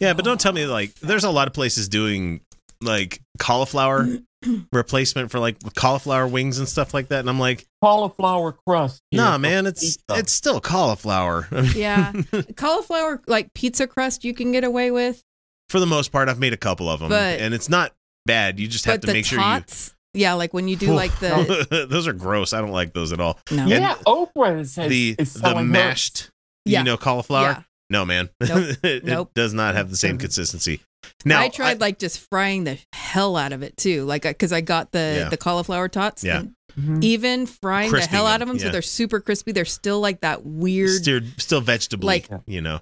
[0.00, 2.40] yeah, but don't tell me like there's a lot of places doing
[2.80, 4.06] like cauliflower
[4.72, 9.00] replacement for like cauliflower wings and stuff like that, and I'm like, Cauliflower crust.
[9.10, 10.18] here nah, man, it's pizza.
[10.20, 11.48] it's still cauliflower.
[11.52, 12.12] I mean, yeah,
[12.56, 15.22] cauliflower like pizza crust you can get away with,
[15.68, 17.92] for the most part, I've made a couple of them, But- and it's not
[18.28, 18.60] bad.
[18.60, 21.18] You just have but to the make sure tots, yeah, like when you do like
[21.18, 22.52] the those are gross.
[22.52, 23.38] I don't like those at all.
[23.50, 23.96] no, yeah.
[24.06, 25.72] Oprah is, has, the is the selling hers.
[25.72, 26.30] mashed,
[26.64, 26.78] Yeah.
[26.80, 27.42] you know, cauliflower.
[27.48, 27.62] yeah.
[27.90, 28.76] No, man, Nope.
[28.84, 29.30] it, Nope.
[29.34, 30.20] does not have the same Mhm.
[30.20, 30.80] consistency.
[31.24, 34.60] Now I tried like just frying the hell out of it too, like because I
[34.60, 35.28] got the Yeah.
[35.30, 36.22] the cauliflower tots.
[36.22, 36.40] Yeah.
[36.40, 37.02] and Mhm.
[37.02, 38.72] even frying the hell out of them, so yeah.
[38.72, 39.50] they're super crispy.
[39.52, 40.90] They're still like that weird.
[40.90, 42.80] still, still vegetably, Like- you know,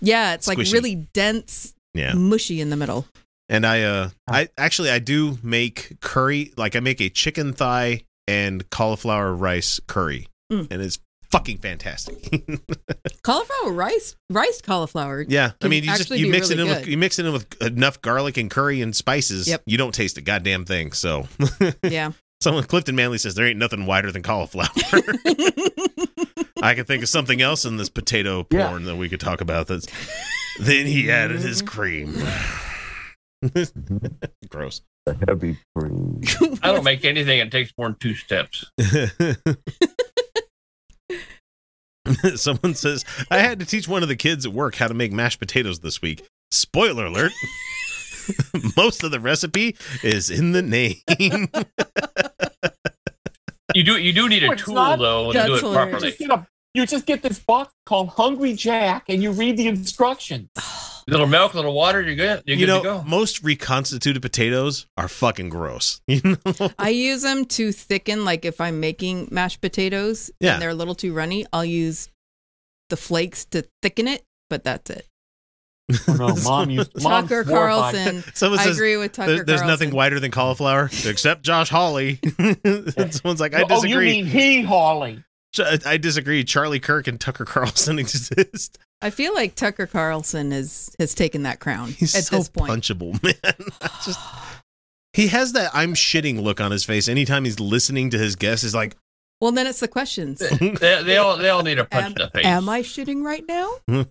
[0.00, 2.14] yeah, it's like really dense, yeah.
[2.14, 3.06] mushy in the middle.
[3.48, 6.52] And I, uh, I actually I do make curry.
[6.56, 10.68] Like I make a chicken thigh and cauliflower rice curry, Mm.
[10.70, 10.98] and it's
[11.30, 12.16] fucking fantastic.
[13.22, 15.24] Cauliflower rice, rice cauliflower.
[15.28, 17.26] yeah, I mean, you just you be mix it really in with you mix it
[17.26, 19.46] in with enough garlic and curry and spices.
[19.48, 19.62] Yep.
[19.66, 20.90] You don't taste a goddamn thing.
[20.92, 21.28] So,
[21.84, 22.12] Yeah.
[22.40, 24.68] someone Clifton Manley says there ain't nothing wider than cauliflower.
[26.62, 28.86] I can think of something else in this potato porn Yeah.
[28.86, 29.66] that we could talk about.
[29.68, 29.86] That's
[30.60, 32.14] then he added his cream.
[34.48, 34.82] Gross.
[35.06, 36.20] A heavy cream.
[36.62, 38.70] I don't make anything that takes more than two steps.
[42.40, 45.12] Someone says I had to teach one of the kids at work how to make
[45.12, 46.24] mashed potatoes this week.
[46.50, 47.32] Spoiler alert.
[48.76, 50.96] Most of the recipe is in the name.
[53.74, 56.08] You do you do need a tool though to do it properly.
[56.08, 56.46] Just get a,
[56.76, 60.48] you just get this box called Hungry Jack, and you read the instructions.
[60.56, 62.42] A little milk, a little water, you're good.
[62.46, 63.02] You're you good know, to go.
[63.08, 66.00] most reconstituted potatoes are fucking gross.
[66.08, 66.70] You know?
[66.78, 68.24] I use them to thicken.
[68.24, 70.54] Like if I'm making mashed potatoes Yeah.
[70.54, 72.08] and they're a little too runny, I'll use
[72.90, 74.22] the flakes to thicken it.
[74.50, 75.06] But that's it.
[76.08, 78.24] Oh, no, mom used mom Tucker Carlson.
[78.34, 82.18] Someone I agree with Tucker there- there's nothing whiter than cauliflower except Josh Hawley.
[83.10, 83.68] Someone's like, I disagree.
[83.70, 84.06] Oh, you disagree.
[84.22, 85.22] mean he, Hawley?
[85.56, 86.44] Ch- uh, I disagree.
[86.44, 88.78] Charlie Kirk and Tucker Carlson exist.
[89.02, 92.70] I feel like Tucker Carlson is has taken that crown He's at so this point.
[92.70, 93.34] punchable, man.
[94.04, 94.18] Just
[95.12, 98.64] he has that I'm shitting look on his face anytime he's listening to his guests.
[98.64, 98.96] Is like,
[99.40, 100.38] Well, then it's the questions.
[100.38, 102.46] they, they all they all need a punch Am, in the face.
[102.46, 103.72] am I shitting right now?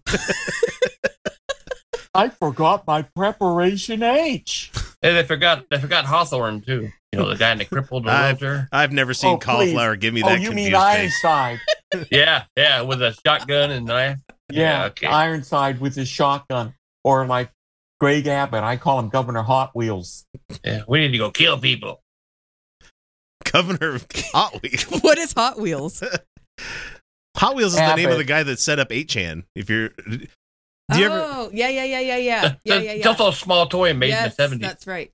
[2.14, 4.72] I forgot my preparation H.
[5.06, 6.90] And they forgot they forgot Hawthorne too.
[7.12, 8.68] You know the guy in the crippled I've- wheelchair.
[8.72, 9.46] I've never seen Oh, please.
[9.46, 10.74] cauliflower give me Oh, that you mean.
[10.76, 11.60] Ironside?
[12.12, 14.18] Yeah, yeah, with a shotgun and knife.
[14.52, 15.08] Yeah, Yeah, okay.
[15.08, 16.74] Ironside with his shotgun,
[17.06, 17.52] or like
[18.02, 18.64] Greg Abbott.
[18.64, 20.26] I call him Governor Hot Wheels.
[20.66, 22.02] Yeah, we need to go kill people.
[23.52, 24.00] governor
[24.34, 24.84] Hot Wheels.
[25.04, 26.04] What is Hot Wheels?
[27.38, 29.44] Hot Wheels is the name of the guy that set up 8chan.
[29.56, 29.92] If you're,
[30.92, 31.20] do you ever?
[31.28, 33.04] oh, yeah, yeah, yeah, yeah, yeah, That- yeah, yeah, yeah.
[33.04, 34.68] Just a small toy made yes, in the seventies.
[34.68, 35.12] that's right.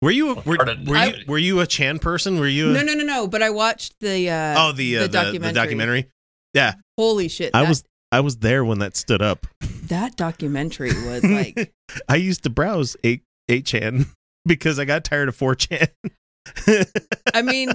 [0.00, 0.56] Were you were,
[0.86, 2.38] were you were you a Chan person?
[2.38, 2.70] Were you?
[2.70, 3.26] A, No, no, no, no.
[3.26, 5.48] But I watched the uh, oh, the uh, the, documentary.
[5.48, 6.08] the documentary.
[6.54, 7.50] Yeah, Holy shit!
[7.54, 9.46] I that, was I was there when that stood up.
[9.88, 11.72] that documentary was like
[12.08, 14.06] I used to browse 8 8chan
[14.46, 15.88] because I got tired of 4chan.
[17.34, 17.70] I mean,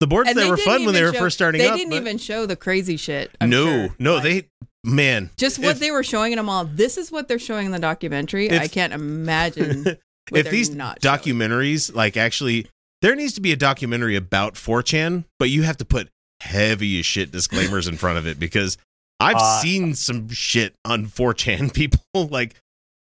[0.00, 1.76] the boards and that they were fun when they were show- first starting they up.
[1.76, 3.30] didn't but- even show the crazy shit.
[3.40, 3.96] I'm no, sure.
[3.98, 4.48] no, Like, they
[4.88, 5.30] man.
[5.36, 6.64] just what if- they were showing in them mall.
[6.64, 8.48] This is what they're showing in the documentary.
[8.48, 9.84] If- I can't imagine.
[10.32, 11.18] if these not showing.
[11.18, 12.66] documentaries like actually
[13.00, 16.10] there needs to be a documentary about 4chan but you have to put
[16.42, 18.76] heavy as shit disclaimers in front of it because
[19.20, 22.56] i've Uh, seen some shit on 4chan people like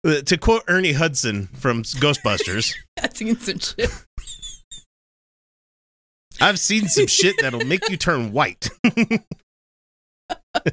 [0.03, 2.73] uh, to quote ernie hudson from ghostbusters
[3.03, 3.91] I've seen some shit.
[6.41, 8.71] i've seen some shit that'll make you turn white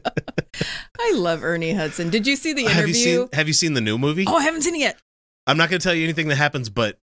[0.99, 2.09] I love Ernie Hudson.
[2.09, 3.03] Did you see the have you interview?
[3.03, 4.97] seen have you seen the new movie oh, I haven't seen it yet.
[5.45, 6.97] i'm not going to tell you anything that happens but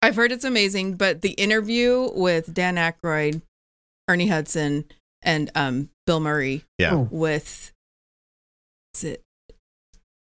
[0.00, 3.42] I've heard it's amazing, but the interview with Dan Aykroyd,
[4.06, 4.84] Ernie Hudson,
[5.22, 7.72] and um, Bill Murray yeah with
[8.94, 9.22] is it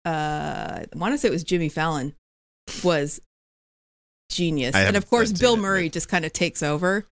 [0.07, 2.15] uh I want to say it was Jimmy Fallon
[2.83, 3.21] was
[4.31, 4.75] genius.
[4.75, 7.05] I And of course Bill it, Murray but- just kind of takes over.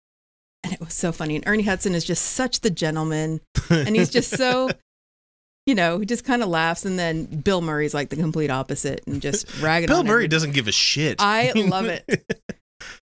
[0.66, 1.36] And it was so funny.
[1.36, 3.40] And Ernie Hudson is just such the gentleman.
[3.70, 4.68] And he's just so
[5.66, 9.02] you know, he just kind of laughs and then Bill Murray's like the complete opposite
[9.06, 10.28] and just ragging bill on murray everybody.
[10.28, 12.04] doesn't give a shit I love it.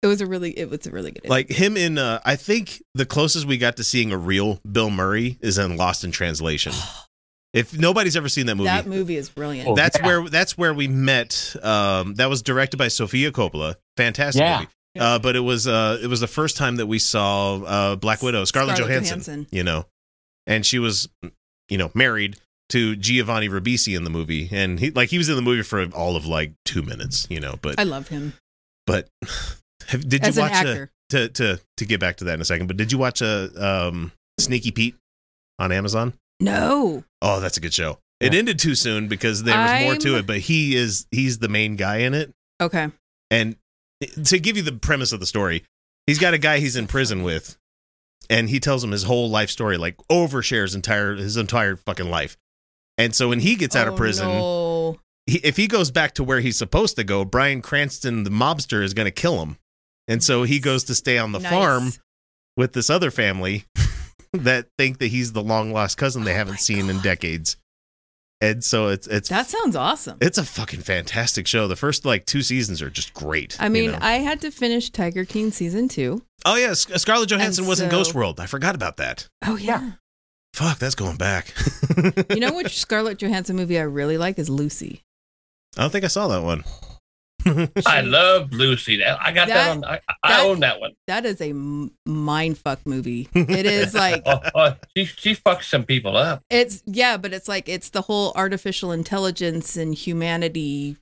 [0.02, 2.82] It was a really it was a really good like him in uh i think
[2.94, 6.72] the closest we got to seeing a real bill murray is in lost in translation
[7.52, 9.68] if nobody's ever seen that movie That movie is brilliant.
[9.68, 10.06] Oh, that's yeah.
[10.06, 14.60] where that's where we met um that was directed by sofia coppola fantastic Yeah.
[14.60, 17.96] movie uh but it was uh it was the first time that we saw uh
[17.96, 19.46] black widow scarlett, Scarlett johansson, Johansson.
[19.50, 19.86] you know
[20.46, 21.08] and she was
[21.68, 22.36] you know married
[22.68, 25.84] to giovanni ribisi in the movie and he like he was in the movie for
[25.94, 28.34] all of like two minutes you know but I love him
[28.88, 29.08] but
[29.88, 30.90] have, did you as an watch actor.
[31.10, 32.66] to to to get back to that in a second.
[32.66, 34.96] But did you watch a um, Sneaky Pete
[35.58, 36.14] on Amazon?
[36.40, 37.04] no.
[37.20, 37.98] Oh, that's a good show.
[38.20, 41.48] It ended too soon because there was more to it, but he is he's the
[41.48, 42.32] main guy in it.
[42.60, 42.88] Okay.
[43.30, 43.56] And
[44.24, 45.64] to give you the premise of the story,
[46.06, 47.56] he's got a guy he's in prison with,
[48.30, 52.36] and he tells him his whole life story, like overshares entire his entire fucking life.
[52.96, 54.98] And so when he gets out of Oh, prison, no.
[55.26, 58.82] he, if he goes back to where he's supposed to go, Bryan Cranston, the mobster,
[58.82, 59.56] is going to kill him.
[60.08, 61.52] And so he goes to stay on the Nice.
[61.52, 61.92] farm
[62.56, 63.66] with this other family
[64.32, 67.56] that think that he's the long lost cousin they Oh haven't seen in decades.
[68.40, 70.18] And so it's it's That sounds awesome.
[70.20, 71.66] it's a fucking fantastic show.
[71.66, 73.56] The first like two seasons are just great.
[73.60, 73.98] I you mean, know?
[74.00, 76.22] I had to finish Tiger King season two.
[76.44, 78.38] oh yeah, Sc- uh, Scarlett Johansson was in Ghost World.
[78.38, 79.28] I forgot about that.
[79.44, 79.92] Oh yeah.
[80.54, 81.52] Fuck, that's going back.
[82.30, 85.02] you know which Scarlett Johansson movie I really like is Lucy.
[85.76, 86.64] I don't think I saw that one.
[87.86, 89.02] I love Lucy.
[89.04, 89.84] I got that, That- on.
[89.84, 90.92] I, I that- own that one.
[91.06, 91.52] That is a
[92.06, 93.28] mind fuck movie.
[93.34, 96.42] It is like Oh, oh, she she fucks some people up.
[96.50, 100.96] it's yeah, but it's like it's the whole artificial intelligence and humanity.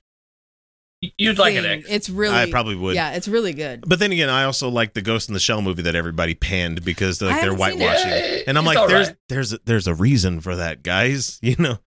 [1.19, 1.63] You'd like thing.
[1.63, 1.85] it, X.
[1.89, 2.95] It's really I probably would.
[2.95, 3.83] yeah, it's really good.
[3.87, 6.83] But then again, I also like the Ghost in the Shell movie that everybody panned
[6.83, 7.59] because they're haven't seen it.
[7.59, 8.09] whitewashing.
[8.09, 9.17] Yeah, And I'm it's like, there's right.
[9.29, 11.37] there's a, there's a reason for that, guys.
[11.43, 11.77] You know.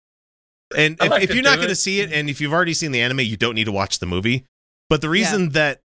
[0.76, 2.92] And if, like if you're not going to see it, and if you've already seen
[2.92, 4.44] the anime, you don't need to watch the movie.
[4.88, 5.80] But the reason that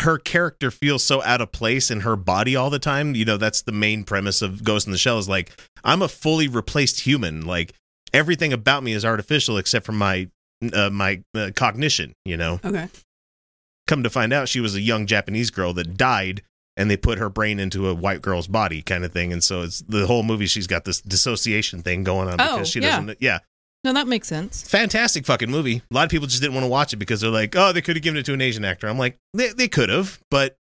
[0.00, 3.36] her character feels so out of place in her body all the time, you know,
[3.36, 5.18] that's the main premise of Ghost in the Shell.
[5.18, 5.52] Is like
[5.84, 7.44] I'm a fully replaced human.
[7.46, 7.74] Like
[8.12, 10.28] everything about me is artificial except for my
[10.72, 12.14] uh, my uh, cognition.
[12.24, 12.88] You know Okay.
[13.86, 16.42] come to find out she was a young Japanese girl that died
[16.78, 19.62] and they put her brain into a white girl's body kind of thing and so
[19.62, 23.00] it's the whole movie she's got this dissociation thing going on Oh, because she yeah.
[23.00, 23.38] doesn't yeah
[23.86, 24.62] No, that makes sense.
[24.68, 27.30] fantastic fucking movie a lot of people just didn't want to watch it because they're
[27.30, 29.68] like oh they could have given it to an asian actor i'm like they, they
[29.68, 30.56] could have but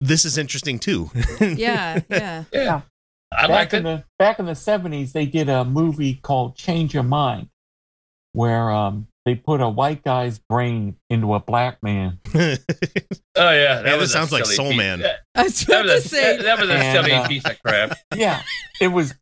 [0.00, 1.10] this is interesting too
[1.40, 2.44] Yeah, yeah.
[2.52, 2.80] Yeah,
[3.32, 3.96] I back like in it.
[3.96, 7.48] the back in the seventies, they did a movie called Change Your Mind,
[8.32, 12.18] where um, they put a white guy's brain into a black man.
[13.36, 15.00] Oh yeah, that was a sounds like Soul piece- Man.
[15.00, 17.12] That, I was that about was to a, say that, that was a And, silly
[17.16, 17.96] uh, piece of crap.
[18.14, 18.42] Yeah,
[18.80, 19.14] it was.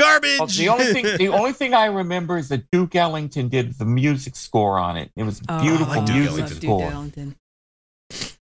[0.00, 3.74] Garbage well, the only thing the only thing I remember is that Duke Ellington did
[3.78, 5.10] the music score on it.
[5.16, 6.44] It was a Oh, beautiful I like Duke music Ellington.
[6.50, 6.90] love Duke score.
[6.92, 7.36] Ellington.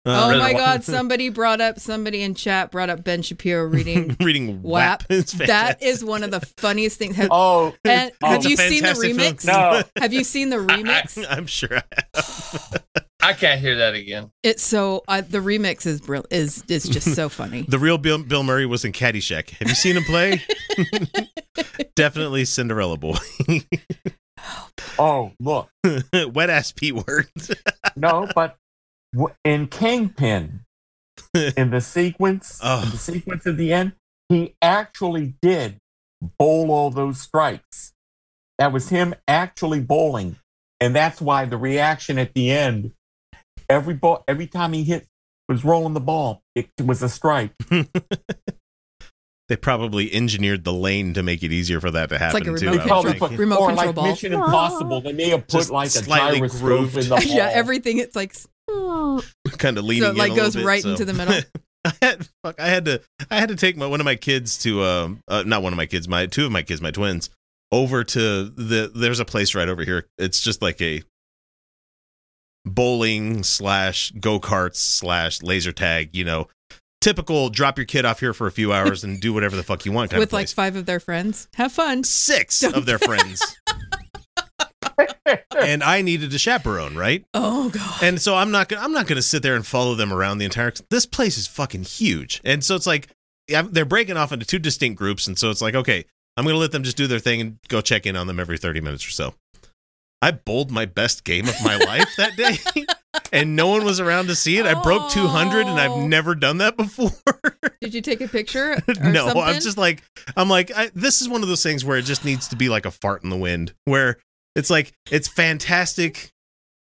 [0.05, 0.83] Uh, oh my wa- God!
[0.83, 4.99] Somebody brought up somebody in chat brought up Ben Shapiro reading reading WAP.
[4.99, 5.03] WAP.
[5.09, 5.87] It's That fantastic.
[5.87, 7.15] is one of the funniest things.
[7.15, 9.33] Have, Oh and oh, have you seen the fantastic film.
[9.37, 9.45] remix?
[9.45, 9.83] no!
[10.01, 11.25] Have you seen the remix?
[11.29, 11.79] i'm sure
[13.24, 14.32] I can't hear that again.
[14.43, 17.61] It's so uh, the remix is brill- is is just so funny.
[17.67, 19.49] The real Bill, Bill Murray was in Caddyshack.
[19.51, 20.41] Have you seen him play?
[21.95, 23.17] Definitely Cinderella Boy.
[24.99, 25.69] Oh, look.
[26.34, 27.28] Wet ass P word.
[27.95, 28.57] No, but
[29.45, 30.59] in Kingpin,
[31.34, 32.84] in the sequence, Oh.
[32.84, 33.93] in the sequence at the end,
[34.30, 35.78] he actually did
[36.38, 37.93] bowl all those strikes.
[38.59, 40.36] That was him actually bowling,
[40.80, 42.91] and that's why the reaction at the end,
[43.70, 45.07] every ball, every time he hit,
[45.49, 47.51] was rolling the ball, it was a strike.
[49.49, 52.57] they probably engineered the lane to make it easier for that to happen like a
[52.57, 52.66] too.
[52.70, 53.20] remote They I would probably think.
[53.32, 54.05] put, Remote or control like ball.
[54.07, 55.01] Mission Impossible.
[55.01, 56.97] They may have put Just like a slightly gyroscope grooved.
[56.97, 57.24] in the ball.
[57.24, 58.34] yeah, everything it's like
[59.57, 61.36] kind of leaning so it in like a goes bit, right so- into the middle.
[61.86, 64.57] I had fuck, I had to I had to take my one of my kids
[64.59, 67.30] to um uh, not one of my kids my two of my kids my twins
[67.74, 71.03] over to the there's a place right over here it's just like a
[72.66, 76.47] bowling slash go karts slash laser tag you know
[77.01, 79.86] typical drop your kid off here for a few hours and do whatever the fuck
[79.86, 81.49] you want kind with of like five of their friends.
[81.55, 82.03] Have fun.
[82.05, 83.57] six of their friends
[85.59, 88.03] and I needed a chaperone right Oh god.
[88.03, 90.45] and so I'm not gonna I'm not gonna sit there and follow them around the
[90.45, 90.72] entire.
[90.89, 93.09] This place is fucking huge, and so it's like
[93.47, 96.05] they're breaking off into two distinct groups, and so it's like okay,
[96.38, 98.57] I'm gonna let them just do their thing and go check in on them every
[98.57, 99.34] 30 minutes or so.
[100.24, 102.57] I bowled my best game of my life that day,
[103.34, 104.65] and no one was around to see it.
[104.65, 106.07] I broke 200, and I've Oh.
[106.07, 107.11] never done that before.
[107.82, 108.71] Did you take a picture?
[108.88, 109.41] Or no, something?
[109.43, 110.01] I'm just like
[110.38, 112.69] I'm like I, this is one of those things where it just needs to be
[112.69, 114.17] like a fart in the wind, where
[114.55, 116.32] it's like it's fantastic,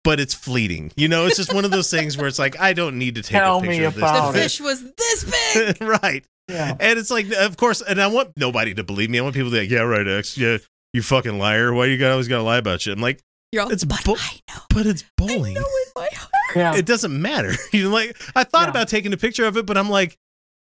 [0.05, 0.91] but it's fleeting.
[0.97, 3.23] You know, it's just one of those things where it's like I don't need to
[3.23, 4.43] take Tell a me picture of about the it.
[4.43, 5.25] fish was this
[5.55, 5.81] big.
[5.83, 6.25] right.
[6.49, 6.75] Yeah.
[6.81, 9.19] And it's like, of course, and I want nobody to believe me.
[9.19, 10.57] I want people to be like, yeah, right, X, yeah,
[10.95, 11.75] you fucking liar.
[11.75, 12.95] Why you got always got to lie about shit?
[12.97, 13.21] I'm like,
[13.53, 14.61] You're all, It's but bull- I know.
[14.71, 15.55] but it's I bowling.
[15.55, 16.31] know in my heart.
[16.57, 16.75] Yeah.
[16.77, 17.53] It doesn't matter.
[17.73, 18.71] you know, like I thought Yeah.
[18.71, 20.19] about taking a picture of it, but I'm like,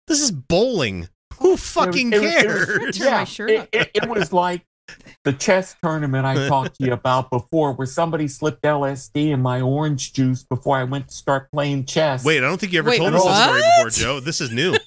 [0.07, 1.09] this is bowling.
[1.39, 2.97] Who fucking it it cares?
[2.97, 4.65] Turn my shirt it, it, it was like
[5.23, 9.61] the chess tournament I talked to you about before, where somebody slipped LSD in my
[9.61, 12.25] orange juice before I went to start playing chess.
[12.25, 14.19] Wait, I don't think you ever Wait, told us this story before, Joe.
[14.19, 14.75] This is new.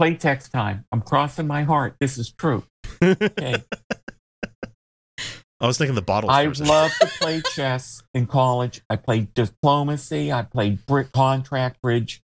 [0.00, 0.84] playtext time.
[0.92, 1.96] I'm crossing my heart.
[2.00, 2.64] This is true.
[3.02, 3.56] Okay.
[5.64, 6.30] I was thinking the bottles.
[6.30, 6.68] I for a second.
[6.68, 8.82] love to play chess in college.
[8.90, 10.30] I played diplomacy.
[10.30, 12.20] I played brick contract bridge.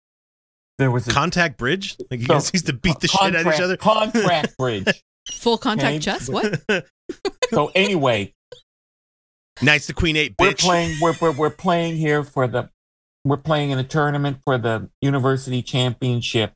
[0.79, 1.97] There was a contact bridge.
[2.11, 3.77] Like you So, guys used to beat the uh, shit out of each other.
[3.77, 5.03] Contract bridge.
[5.33, 5.99] Full contact Okay.
[5.99, 6.29] chess?
[6.29, 6.63] What?
[7.51, 8.33] So anyway,
[9.61, 10.97] Knights the Queen Eight, we're playing.
[11.01, 12.71] We're, we're we're playing here for the.
[13.25, 16.53] We're playing in a tournament for the university championship,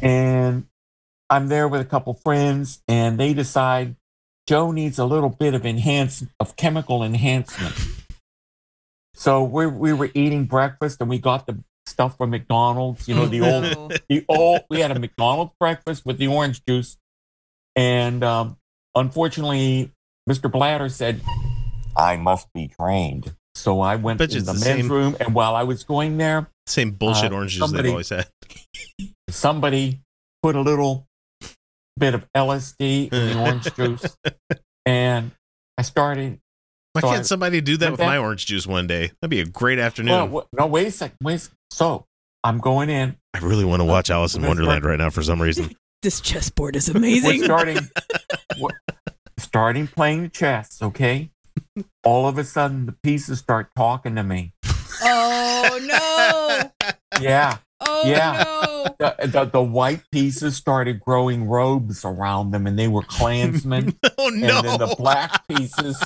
[0.00, 0.66] and
[1.30, 3.96] I'm there with a couple friends, and they decide
[4.46, 7.74] Joe needs a little bit of enhance of chemical enhancement.
[9.14, 13.08] So we we were eating breakfast, and we got the stuff from McDonald's.
[13.08, 13.40] You know the
[13.80, 16.96] old the old we had a McDonald's breakfast with the orange juice,
[17.76, 18.56] and um,
[18.94, 19.92] unfortunately,
[20.28, 20.50] Mr.
[20.50, 21.20] Blatter said,
[21.96, 25.54] "I must be trained." So I went in the, the men's same- room, and while
[25.54, 28.26] I was going there, Same bullshit Uh, oranges somebody- they've always had.
[29.30, 30.00] somebody
[30.42, 31.06] put a little
[31.96, 34.16] bit of LSD in the orange juice,
[34.86, 35.30] and
[35.78, 36.40] I started.
[36.92, 39.10] Why So can't I somebody do that with back- my orange juice one day?
[39.20, 40.12] That'd be a great afternoon.
[40.12, 41.16] Well, wha- no, wait a second.
[41.22, 41.34] Wait.
[41.34, 42.06] a sec- So
[42.44, 43.16] I'm going in.
[43.34, 44.90] I really want to watch Alice in Wonderland right.
[44.92, 45.70] right now for some reason.
[46.02, 47.44] This chessboard is We're amazing.
[47.44, 47.78] starting.
[48.60, 48.68] we're
[49.38, 50.82] starting playing the chess.
[50.82, 51.30] Okay.
[52.04, 54.52] All of a sudden, the pieces start talking to me.
[55.02, 55.80] oh
[56.82, 56.88] no.
[57.22, 57.56] Yeah.
[57.80, 58.44] Oh Yeah.
[58.44, 58.73] no.
[58.98, 63.96] The, the, the white pieces started growing robes around them, and they were Klansmen.
[64.18, 64.58] oh no!
[64.58, 66.02] And then the black pieces,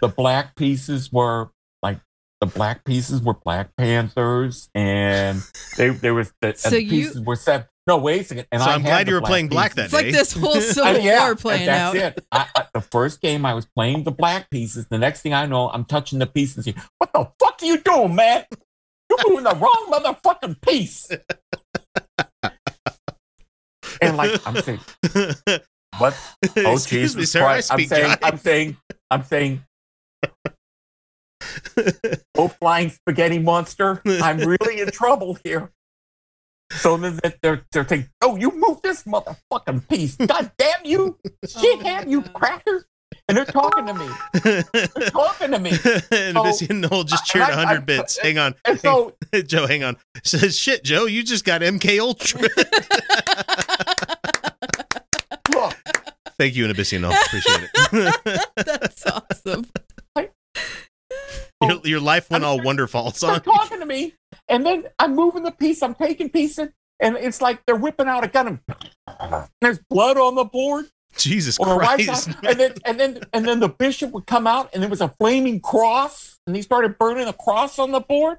[0.00, 1.50] the black pieces were
[1.82, 1.98] like
[2.40, 5.42] the black pieces were Black Panthers, and
[5.76, 7.68] they there was the, So the you- pieces were set.
[7.86, 8.46] No, wait a second.
[8.52, 9.90] And so I I'm glad you were playing black pieces.
[9.90, 10.10] that It's like eh?
[10.18, 11.96] this whole civil yeah, war playing that's out.
[11.96, 12.24] it.
[12.30, 14.86] I, I, the first game I was playing the black pieces.
[14.88, 16.66] The next thing I know, I'm touching the pieces.
[16.66, 16.74] here.
[16.98, 18.44] What the fuck are you doing, man?
[19.08, 21.10] You're doing the wrong motherfucking piece.
[24.00, 24.80] And like I'm saying,
[25.98, 26.16] what?
[26.56, 27.40] Oh Excuse Jesus me, sir.
[27.40, 27.72] Christ!
[27.72, 28.76] I'm saying, I'm saying,
[29.10, 29.64] I'm saying.
[32.36, 34.00] Oh, flying spaghetti monster!
[34.06, 35.70] I'm really in trouble here.
[36.72, 40.16] So then they're they're, they're saying, "Oh, you move this motherfucking piece!
[40.16, 42.84] God damn you, shithead, you crackers!"
[43.28, 44.08] And they're talking to me.
[44.42, 45.70] They're talking to me.
[46.10, 48.18] and So- Abyssinian Noel just cheered I- I- 100 bits.
[48.18, 48.54] Hang on.
[48.64, 49.14] And so
[49.46, 49.96] Joe, hang on.
[50.24, 52.40] Says, shit, Joe, you just got MK Ultra.
[56.38, 57.20] Thank you, Abyssinian Noel.
[57.26, 58.46] Appreciate it.
[58.56, 59.66] That's awesome.
[61.62, 63.10] Your, your life went all wonderful.
[63.10, 63.54] Start on.
[63.54, 64.14] talking to me,
[64.48, 65.82] and then I'm moving the piece.
[65.82, 68.60] I'm taking pieces, and it's like they're whipping out a gun,
[69.20, 70.86] and there's blood on the board.
[71.16, 72.24] Jesus or a right Christ.
[72.24, 75.00] side, and then and then and then the bishop would come out, and there was
[75.00, 78.38] a flaming cross, and he started burning a cross on the board.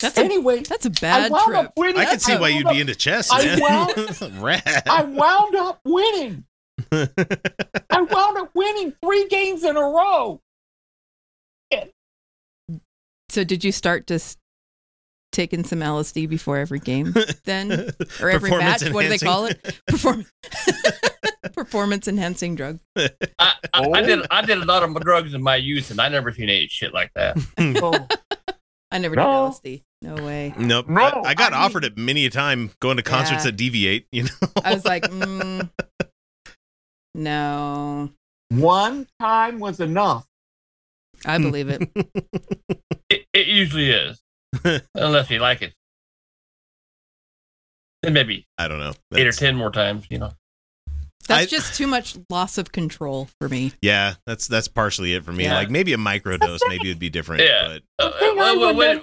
[0.00, 1.58] That's a, Anyway, that's a I bad wound trip.
[1.58, 1.96] up winning.
[1.98, 4.62] I can see why you'd be into chess, I wound- Rad.
[4.66, 6.44] up- I wound up winning.
[6.92, 10.40] I wound up winning three games in a row.
[13.30, 14.38] So did you start just
[15.32, 17.70] taking some LSD before every game then?
[18.22, 18.92] Or every Performance match?
[18.92, 19.80] What do they call it?
[19.86, 20.26] Perform-
[21.52, 22.78] Performance enhancing drug.
[22.96, 26.08] I, I, I did I did a lot of drugs in my youth, and I
[26.08, 27.36] never seen any shit like that.
[27.78, 27.92] So,
[28.90, 29.54] I never No.
[29.62, 29.82] did LSD.
[30.00, 30.54] No way.
[30.56, 30.88] Nope.
[30.88, 33.50] No, I, I got I mean- offered it many a time going to concerts Yeah.
[33.50, 34.30] that deviate, you know.
[34.64, 35.68] I was like, mm,
[37.14, 38.10] no.
[38.50, 40.24] one time was enough.
[41.26, 41.82] I believe it.
[43.10, 44.20] It, it usually is,
[44.94, 45.72] unless you like it.
[48.02, 48.92] Then maybe I don't know.
[49.14, 50.06] eight or ten more times.
[50.10, 50.30] You know.
[51.28, 53.72] That's I- just too much loss of control for me.
[53.82, 55.44] Yeah, that's that's partially it for me.
[55.44, 55.54] Yeah.
[55.54, 57.42] Like maybe a microdose maybe it'd be different.
[57.42, 57.78] Yeah.
[57.98, 59.02] The Uh, thing I well, well, wait-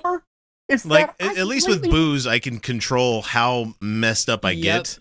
[0.67, 4.43] is Like that I at, at least with booze I can control how messed up
[4.43, 4.61] I Yep.
[4.63, 4.99] get.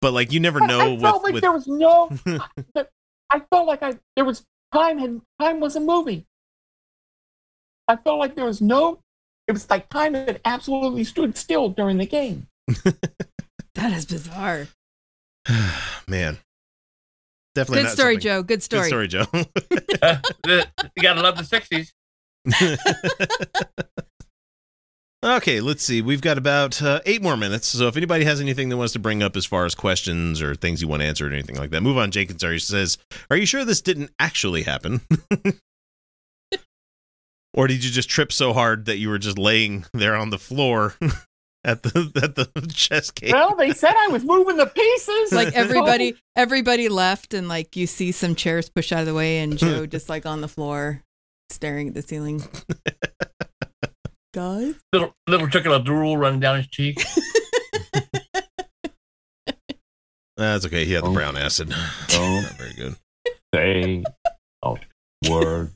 [0.00, 2.10] But like you never But know I with, felt like with there was no.
[2.74, 2.86] I,
[3.30, 6.24] I felt like I there was time and time wasn't moving.
[7.86, 9.00] I felt like there was no.
[9.46, 12.46] It was like time had absolutely stood still during the game.
[13.76, 14.66] That is bizarre.
[16.08, 16.38] man.
[17.54, 18.42] Definitely Good not story, something- Joe.
[18.42, 18.82] Good story.
[18.82, 19.26] Good story, Joe.
[20.96, 21.90] you gotta love the '60s.
[25.24, 26.00] okay, let's see.
[26.00, 27.66] We've got about uh, eight more minutes.
[27.68, 30.54] So if anybody has anything that wants to bring up as far as questions or
[30.54, 32.12] things you want answered or anything like that, move on.
[32.12, 32.98] Jenkins already says,
[33.30, 35.00] "Are you sure this didn't actually happen?"
[37.52, 40.38] or did you just trip so hard that you were just laying there on the
[40.38, 40.94] floor
[41.64, 43.32] at the at the chess game?
[43.32, 45.32] Well, they said I was moving the pieces.
[45.32, 49.38] Like everybody, everybody left, and like you see some chairs push out of the way,
[49.38, 51.02] and Joe just like on the floor,
[51.50, 52.42] staring at the ceiling.
[54.32, 57.02] Guys, Little little trickle of drool running down his cheek.
[60.36, 60.86] That's okay.
[60.86, 61.68] He had the brown acid.
[62.08, 62.96] Don't Not very good.
[63.54, 64.02] say
[64.62, 64.74] a
[65.28, 65.72] word.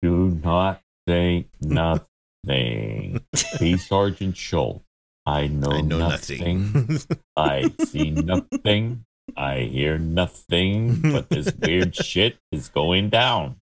[0.00, 3.20] Do not say nothing.
[3.58, 4.84] Be Sergeant Schultz.
[5.26, 6.72] I know, I know nothing.
[6.72, 7.18] nothing.
[7.36, 9.04] I see nothing.
[9.36, 11.00] I hear nothing.
[11.02, 13.56] But this weird shit is going down.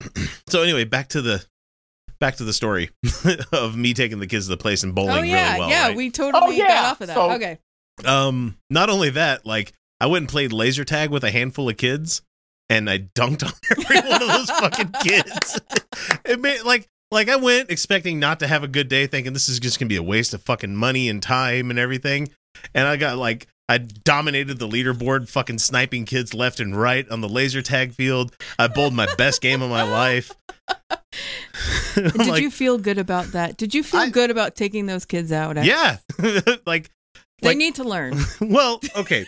[0.48, 1.44] so anyway, back to the
[2.20, 2.90] back to the story
[3.52, 5.68] of me taking the kids to the place and bowling oh yeah, really well.
[5.70, 5.96] yeah, right?
[5.96, 6.68] we totally Oh, yeah.
[6.68, 7.14] got off of that.
[7.14, 7.58] So- okay,
[8.04, 11.76] um, not only that, like I went and played laser tag with a handful of
[11.76, 12.22] kids,
[12.70, 15.60] and I dunked on every one of those fucking kids.
[16.24, 19.48] it made like like I went expecting not to have a good day, thinking this
[19.48, 22.28] is just gonna be a waste of fucking money and time and everything,
[22.74, 23.46] and I got like.
[23.66, 28.36] I dominated the leaderboard, fucking sniping kids left and right on the laser tag field.
[28.58, 30.30] I bowled my best game of my life.
[31.94, 33.56] Did Like, you feel good about that?
[33.56, 35.56] Did you feel I- good about taking those kids out?
[35.64, 35.96] Yeah,
[36.66, 36.90] like
[37.40, 38.18] they like- need to learn.
[38.42, 39.24] Well, okay.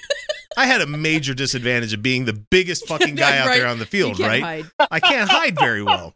[0.59, 3.59] I had a major disadvantage of being the biggest fucking guy out Right.
[3.59, 4.64] there on the field, can't right?
[4.78, 4.89] hide.
[4.91, 6.12] I can't hide very well.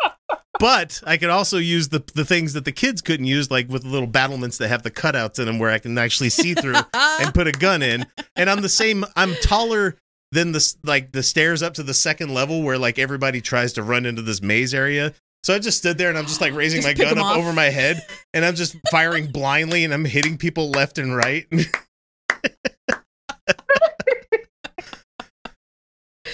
[0.60, 3.82] But I could also use the the things that the kids couldn't use, like with
[3.82, 6.76] the little battlements that have the cutouts in them where I can actually see through
[6.94, 8.04] and put a gun in.
[8.36, 9.04] And I'm the same.
[9.16, 9.96] I'm taller
[10.32, 13.82] than the like the stairs up to the second level where like everybody tries to
[13.82, 15.14] run into this maze area.
[15.42, 17.38] So I just stood there and I'm just like raising Just my gun up off.
[17.38, 21.46] over my head and I'm just firing blindly and I'm hitting people left and right.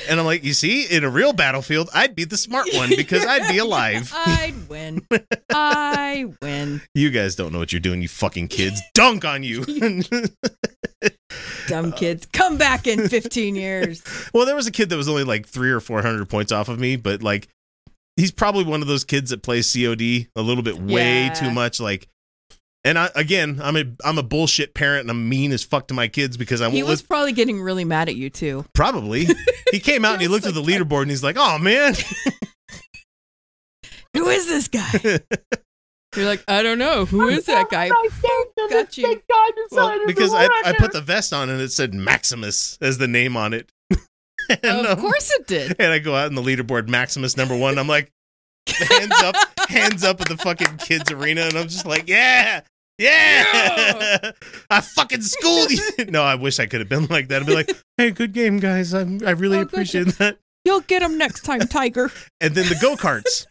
[0.09, 3.25] and I'm like, you see, in a real battlefield, I'd be the smart one because
[3.27, 4.13] I'd be alive.
[4.15, 5.07] I'd win.
[5.53, 6.83] I win.
[6.95, 8.81] You guys don't know what you're doing, you fucking kids.
[8.95, 9.65] Dunk on you.
[11.69, 12.27] Dumb kids.
[12.33, 14.03] Come back in 15 years.
[14.33, 16.69] well, there was a kid that was only like three or four hundred points off
[16.69, 17.49] of me, but like
[18.17, 21.35] he's probably one of those kids that plays COD a little bit way Yeah.
[21.35, 21.81] too much.
[21.81, 22.09] Like,
[22.87, 25.95] and I again, I'm a I'm a bullshit parent and I'm mean as fuck to
[25.95, 28.65] my kids because I He was let- probably getting really mad at you too.
[28.73, 29.27] probably.
[29.73, 31.95] he came out and he looked at the leaderboard and he's like, "Oh man."
[34.15, 35.21] Who is this guy?
[36.17, 37.05] You're like, I don't know.
[37.05, 37.91] Who is that guy?
[37.91, 39.21] Got you.
[39.71, 43.37] Well, because I, I put the vest on and it said Maximus as the name
[43.37, 43.69] on it.
[44.49, 45.77] and, Of um, course it did.
[45.79, 47.79] and I go out in the leaderboard, Maximus number one.
[47.79, 48.11] I'm like,
[48.67, 49.37] hands up,
[49.69, 52.63] hands up at the fucking kids arena, and I'm just like, yeah,
[52.99, 54.33] yeah,
[54.71, 55.81] I fucking schooled you.
[56.09, 57.43] no, I wish I could have been like that.
[57.43, 58.95] I'd be like, hey, good game, guys.
[58.95, 60.39] I'm, I really Oh, appreciate that.
[60.65, 62.11] You'll get them next time, Tiger.
[62.41, 63.47] And then the go karts.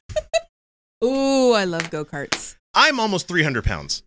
[1.04, 2.56] Ooh, I love go karts.
[2.74, 4.04] I'm almost 300 pounds.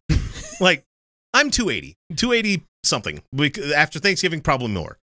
[0.60, 0.84] like,
[1.32, 3.22] I'm 280, 280 something.
[3.32, 4.98] We, after Thanksgiving, probably more.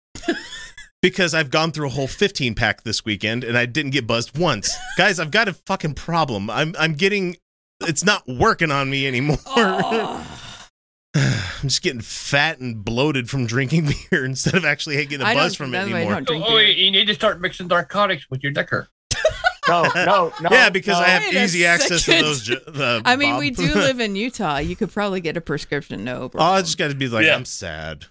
[1.01, 4.37] because I've gone through a whole 15 pack this weekend and I didn't get buzzed
[4.37, 4.73] once.
[4.97, 6.49] Guys, I've got a fucking problem.
[6.49, 7.35] I'm I'm getting
[7.87, 9.37] it's not working on me anymore.
[9.47, 10.39] Oh.
[11.15, 15.35] I'm just getting fat and bloated from drinking beer instead of actually getting a I
[15.35, 16.21] buzz from it that's why I anymore.
[16.21, 16.63] don't Oh, beer.
[16.69, 18.87] you need to start mixing narcotics with your liquor.
[19.65, 20.49] No, no, no.
[20.51, 21.05] yeah, because no.
[21.05, 22.41] I have Wait a easy access to those.
[22.43, 23.39] ju- Uh, I mean, Bob.
[23.39, 24.57] we do live in Utah.
[24.57, 26.03] You could probably get a prescription.
[26.03, 27.35] No Oh, I just got to be like, Yeah.
[27.35, 28.07] I'm sad.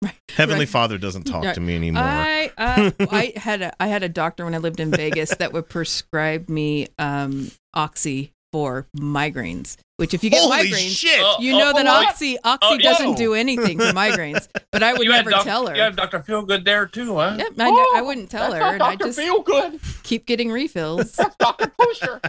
[0.00, 0.68] Right, Heavenly right.
[0.68, 1.54] Father doesn't talk Right.
[1.56, 2.04] to me anymore.
[2.04, 5.52] I uh, I had a I had a doctor when I lived in Vegas that
[5.52, 9.76] would prescribe me um oxy for migraines.
[9.96, 11.20] Which if you get Holy migraines, shit!
[11.22, 12.08] Oh, you know oh, that what?
[12.08, 14.48] oxy oh, oxy Oh, doesn't do anything for migraines.
[14.72, 15.76] But I would you never doc- tell her.
[15.76, 16.20] You had Dr.
[16.20, 17.36] Feelgood there too, huh?
[17.38, 19.06] Yep, I, Oh, I wouldn't tell her, and I Dr.
[19.06, 19.78] just feel good.
[20.02, 21.12] keep getting refills.
[21.38, 21.68] Dr.
[21.78, 22.20] Pusher.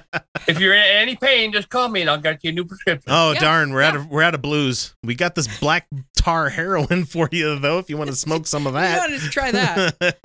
[0.47, 3.11] If you're in any pain, just call me and I'll get you a new prescription.
[3.11, 4.93] Oh Yeah, darn, we're out of we're out of blues.
[5.03, 8.67] We got this black tar heroin for you though, if you want to smoke some
[8.67, 8.99] of that, you that.
[9.09, 10.19] wanted to try that.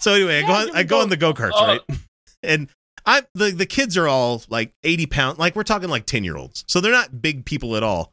[0.00, 1.66] so anyway, I go on, I go go- on the go karts, Oh.
[1.66, 1.80] right?
[2.44, 2.68] And
[3.04, 6.36] I the the kids are all like eighty pound, like we're talking like ten year
[6.36, 8.12] olds, so they're not big people at all.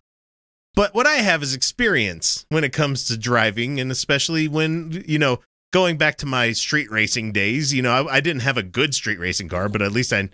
[0.75, 5.19] But what I have is experience when it comes to driving, and especially when you
[5.19, 5.39] know
[5.71, 7.73] going back to my street racing days.
[7.73, 10.29] You know, I, I didn't have a good street racing car, but at least I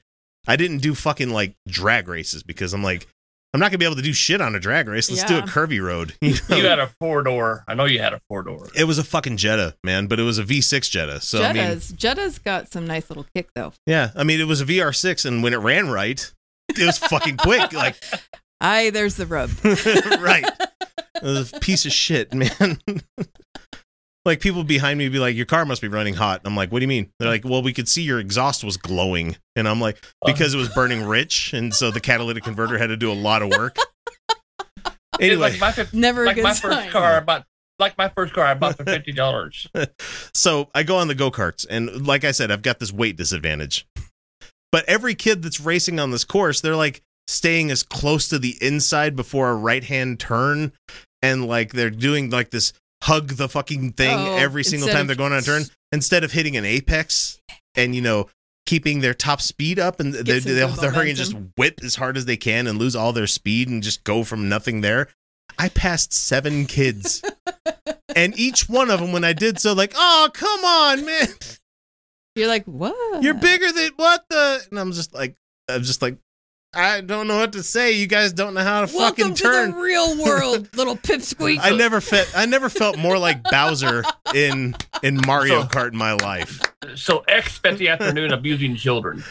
[0.47, 3.07] I didn't do fucking like drag races because I'm like
[3.55, 5.09] I'm not gonna be able to do shit on a drag race.
[5.09, 6.13] Let's do a curvy road.
[6.21, 6.57] You know?
[6.57, 7.63] You had a four door.
[7.69, 8.67] I know you had a four door.
[8.75, 11.21] it was a fucking Jetta, man, but it was a V6 Jetta.
[11.21, 13.71] So I mean, Jetta's Jetta's got some nice little kick though.
[13.85, 16.33] Yeah, I mean, it was a VR6, and when it ran right,
[16.69, 17.71] it was fucking quick.
[17.73, 17.95] Like,
[18.59, 19.51] Aye, there's the rub.
[19.63, 20.45] right.
[21.15, 22.79] It was a piece of shit, man.
[24.25, 26.41] Like, people behind me be like, Your car must be running hot.
[26.45, 27.09] I'm like, What do you mean?
[27.19, 29.37] They're like, Well, we could see your exhaust was glowing.
[29.55, 30.31] And I'm like, oh.
[30.31, 31.53] Because it was burning rich.
[31.53, 33.77] And so the catalytic converter had to do a lot of work.
[35.19, 36.71] Anyway, like my, fif- Never a like good my sign.
[36.71, 37.45] first car, I bought
[37.79, 39.65] like my first car, I bought for fifty dollars.
[40.33, 43.15] so I go on the go karts, and like I said, I've got this weight
[43.15, 43.87] disadvantage.
[44.73, 48.57] But every kid that's racing on this course, they're like staying as close to the
[48.61, 50.73] inside before a right hand turn,
[51.21, 52.73] and like they're doing like this
[53.05, 56.23] hug the fucking thing Oh, every single time of- they're going on a turn instead
[56.23, 57.39] of hitting an apex
[57.75, 58.27] and you know
[58.65, 62.17] keeping their top speed up and they, they'll, they'll hurry and just whip as hard
[62.17, 65.07] as they can and lose all their speed and just go from nothing there.
[65.59, 67.21] I passed seven kids.
[68.15, 71.27] and each one of them, when I did so, like, oh, come on, man.
[72.35, 73.21] You're like, what?
[73.23, 74.65] You're bigger than what the?
[74.71, 75.35] And I'm just like,
[75.69, 76.17] I'm just like,
[76.75, 77.93] I don't know what to say.
[77.93, 79.69] You guys don't know how to Welcome fucking turn.
[79.69, 81.59] to the real world, little pipsqueak.
[81.61, 84.03] I never felt I never felt more like Bowser
[84.35, 86.61] in in Mario So- Kart in my life.
[86.95, 89.23] So X spent the afternoon abusing children.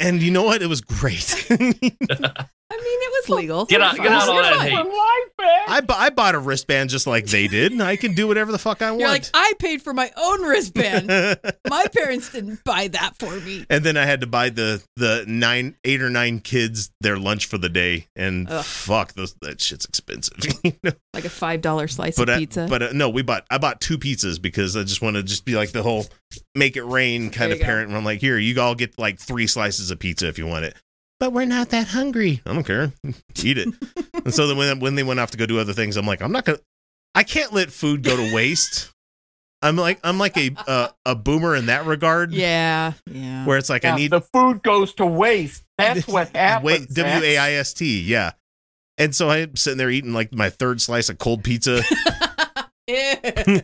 [0.00, 0.62] And you know what?
[0.62, 1.46] It was great.
[1.50, 3.64] I mean, it legal.
[3.66, 4.72] Get out- get out all that hate.
[4.74, 4.84] fine.
[4.84, 5.60] For life, man.
[5.68, 7.72] I, bu- I bought a wristband just like they did.
[7.72, 9.00] and I can do whatever the fuck I want.
[9.00, 9.24] You're like.
[9.34, 11.08] I paid for my own wristband.
[11.68, 13.64] my parents didn't buy that for me.
[13.70, 17.46] and then I had to buy the the nine eight or nine kids their lunch
[17.46, 18.06] for the day.
[18.16, 18.64] And Ugh.
[18.64, 20.38] fuck, those that shit's expensive.
[20.64, 20.92] you know?
[21.14, 22.66] Like a five dollar slice but of I- pizza.
[22.68, 25.44] but uh, no, we bought I bought two pizzas because I just want to just
[25.44, 26.06] be like the whole
[26.54, 27.64] make it rain kind of go.
[27.64, 27.88] parent.
[27.88, 30.64] And I'm like, here, you all get like three slices of pizza if you want
[30.64, 30.76] it.
[31.20, 32.40] But we're not that hungry.
[32.46, 32.92] I don't care.
[33.42, 33.68] Eat it.
[34.24, 36.22] and so then when when they went off to go do other things, I'm like,
[36.22, 36.58] I'm not gonna.
[37.14, 38.92] I can't let food go to waste.
[39.62, 42.32] I'm like I'm like a uh, a boomer in that regard.
[42.32, 43.44] yeah, yeah.
[43.44, 45.64] Where it's like Yeah, I need the food goes to waste.
[45.76, 46.64] That's what happens.
[46.64, 47.24] Wait, W Max.
[47.24, 48.32] A I S T, yeah.
[48.98, 51.82] And so I'm sitting there eating like my third slice of cold pizza.
[52.86, 52.94] Ew.
[52.96, 53.62] and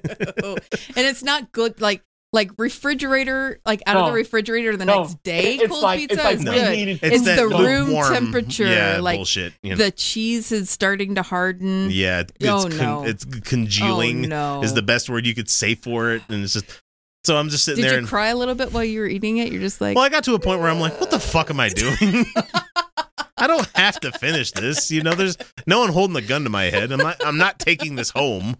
[0.96, 1.80] it's not good.
[1.80, 2.02] Like
[2.34, 4.14] like refrigerator, like out of the oh.
[4.14, 5.02] refrigerator the No.
[5.02, 5.54] next day.
[5.54, 7.12] It's cold like pizza it's like is we good.
[7.12, 9.54] It's that the room lukewarm- temperature, yeah, like bullshit.
[9.62, 9.76] You know?
[9.76, 11.88] The cheese is starting to harden.
[11.90, 13.04] yeah, it's, Oh, con- no.
[13.04, 14.62] it's congealing Oh, no.
[14.62, 16.82] is the best word you could say for it, and it's just
[17.24, 19.06] so I'm just sitting Did there you and cry a little bit while you were
[19.06, 19.50] eating it?
[19.50, 21.48] You're just like, well, I got to a point where I'm like, what the fuck
[21.50, 22.26] am I doing?
[23.38, 24.90] I don't have to finish this.
[24.90, 26.90] You know, there's no one holding the gun to my head.
[26.92, 27.24] I'm not.
[27.24, 28.56] I'm not taking this home.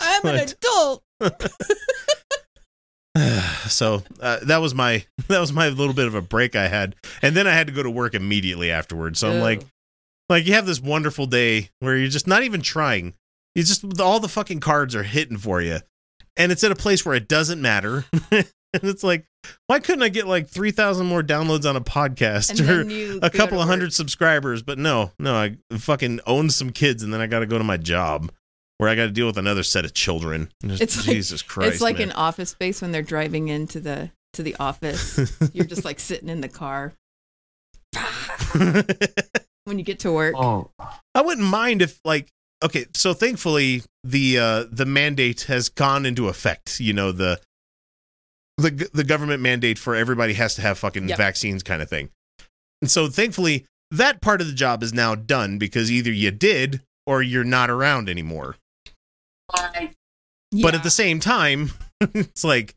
[0.00, 1.02] I'm an adult.
[3.68, 6.96] so uh, that was my that was my little bit of a break I had,
[7.22, 9.20] and then I had to go to work immediately afterwards.
[9.20, 9.62] So I'm like,
[10.28, 13.14] like you have this wonderful day where you're just not even trying.
[13.54, 15.78] You just all the fucking cards are hitting for you,
[16.36, 18.04] and it's at a place where it doesn't matter.
[18.30, 19.24] and it's like,
[19.66, 22.92] why couldn't I get like three thousand more downloads on a podcast And
[23.22, 24.62] or a couple of hundred subscribers?
[24.62, 27.64] But no, no, I fucking own some kids, and then I got to go to
[27.64, 28.30] my job
[28.78, 30.50] where I got to deal with another set of children.
[30.64, 31.72] Just- It's like- Jesus Christ!
[31.74, 32.08] it's like man.
[32.10, 35.18] an office space when they're driving into the to the office.
[35.52, 36.94] You're just like sitting in the car.
[39.64, 40.34] when you get to work.
[40.36, 40.70] Oh,
[41.14, 42.28] I wouldn't mind if like
[42.62, 47.40] okay, so thankfully the uh the mandate has gone into effect, you know, the
[48.56, 51.18] the the government mandate for everybody has to have fucking Yep.
[51.18, 52.10] vaccines kind of thing.
[52.82, 56.82] And so thankfully that part of the job is now done because either you did
[57.06, 58.56] or you're not around anymore.
[59.52, 59.92] But
[60.52, 60.68] Yeah.
[60.74, 61.70] at the same time,
[62.00, 62.74] it's like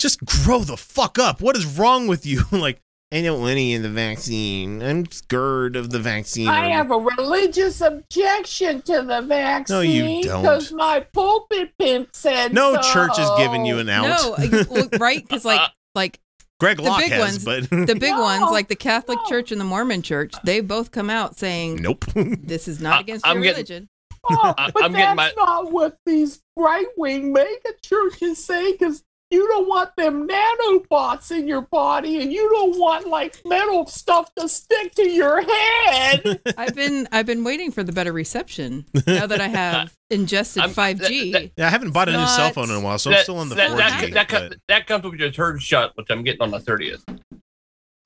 [0.00, 1.40] just grow the fuck up.
[1.40, 2.42] What is wrong with you?
[2.52, 2.80] like
[3.10, 4.82] I don't want any of the vaccine.
[4.82, 6.46] I'm scared of the vaccine.
[6.48, 9.74] I have a religious objection to the vaccine.
[9.76, 10.42] No, you don't.
[10.42, 12.92] Because my pulpit pimp said no so.
[12.92, 14.38] church is giving you an out.
[14.38, 15.22] no, well, right?
[15.26, 16.18] Because like like
[16.60, 19.28] Greg the big has, ones- but the big No, ones, like the Catholic no.
[19.28, 22.04] Church and the Mormon Church, they both come out saying nope.
[22.14, 23.88] this is not I- against I'm your getting- religion.
[24.40, 29.46] Oh, but I'm that's my- not what these right wing mega churches say because you
[29.46, 34.48] don't want them nanobots in your body and you don't want like metal stuff to
[34.48, 36.40] stick to your head.
[36.56, 40.70] I've been I've been waiting for the better reception now that I have ingested I'm-
[40.70, 41.32] five G.
[41.32, 43.22] that- Yeah, I haven't bought a new Not- cell phone in a while, so I'm
[43.22, 44.14] still on the that, 4G.
[44.14, 47.02] that, that, but- that comes with your third shot, which I'm getting on the 30th.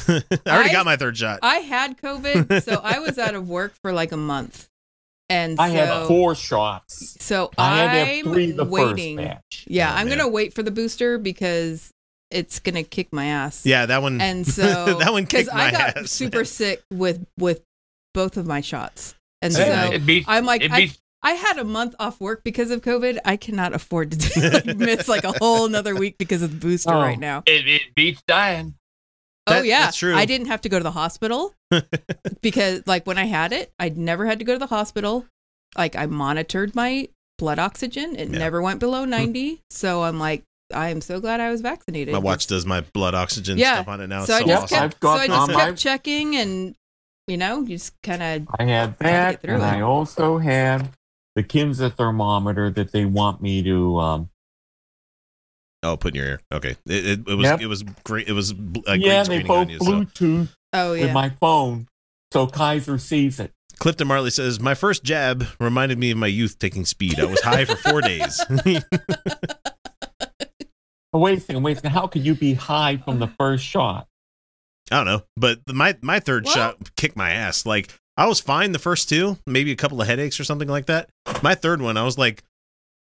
[0.08, 1.38] I already I- got my third shot.
[1.42, 4.68] I had COVID, so I was out of work for like a month,
[5.32, 7.16] and I so, had four shots.
[7.20, 9.16] So I had to have I'm three the waiting.
[9.18, 9.64] first batch.
[9.68, 10.18] Yeah, Oh, I'm man.
[10.18, 11.90] gonna wait for the booster because
[12.30, 13.64] it's gonna kick my ass.
[13.66, 14.20] yeah, that one.
[14.20, 16.10] and so that one because kicked my I got ass.
[16.10, 17.62] super sick with with
[18.14, 21.32] both of my shots, and Hey, so it beats, I'm like it I, beats, I
[21.32, 23.18] had a month off work because of COVID.
[23.24, 26.56] I cannot afford to do, like, miss like a whole another week because of the
[26.58, 27.00] booster Oh.
[27.00, 27.42] right now.
[27.46, 28.74] it, it beats dying.
[29.47, 30.14] Oh That- yeah, that's true.
[30.14, 31.55] I didn't have to go to the hospital
[32.43, 35.26] because like when I had it, I never had to go to the hospital.
[35.76, 38.38] Like I monitored my blood oxygen; it Yeah.
[38.38, 39.61] never went below ninety.
[39.70, 42.12] so I'm like, I am so glad I was vaccinated.
[42.12, 43.74] my watch does my blood oxygen Yeah.
[43.76, 44.24] stuff on it now.
[44.24, 44.78] So I it's so just awesome.
[44.78, 46.74] kept, I've got so I just kept checking, and
[47.26, 49.64] you know, you just kind of I had that, get and it.
[49.64, 50.90] I also had
[51.34, 53.99] the Kinsa thermometer that they want me to.
[53.99, 54.28] Um,
[55.82, 56.40] Oh, put in your ear.
[56.52, 57.60] Okay, it, it, it was Yep.
[57.60, 58.28] it was great.
[58.28, 59.78] It was bl- a yeah, green they screening both on you.
[59.78, 59.84] So.
[59.86, 61.12] Bluetooth oh with yeah.
[61.12, 61.88] my phone,
[62.32, 63.52] so Kaiser sees it.
[63.78, 67.18] Clifton Marley says, "My first jab reminded me of my youth taking speed.
[67.18, 68.40] I was high for four days.
[71.14, 71.90] Oh, wait a second, wait a second.
[71.90, 74.06] How could you be high from the first shot?
[74.90, 77.66] I don't know, but the, my my third Well- shot kicked my ass.
[77.66, 80.86] Like I was fine the first two, maybe a couple of headaches or something like
[80.86, 81.10] that.
[81.42, 82.42] My third one, I was like,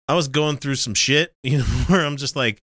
[0.09, 2.61] I was going through some shit, you know, where I'm just like,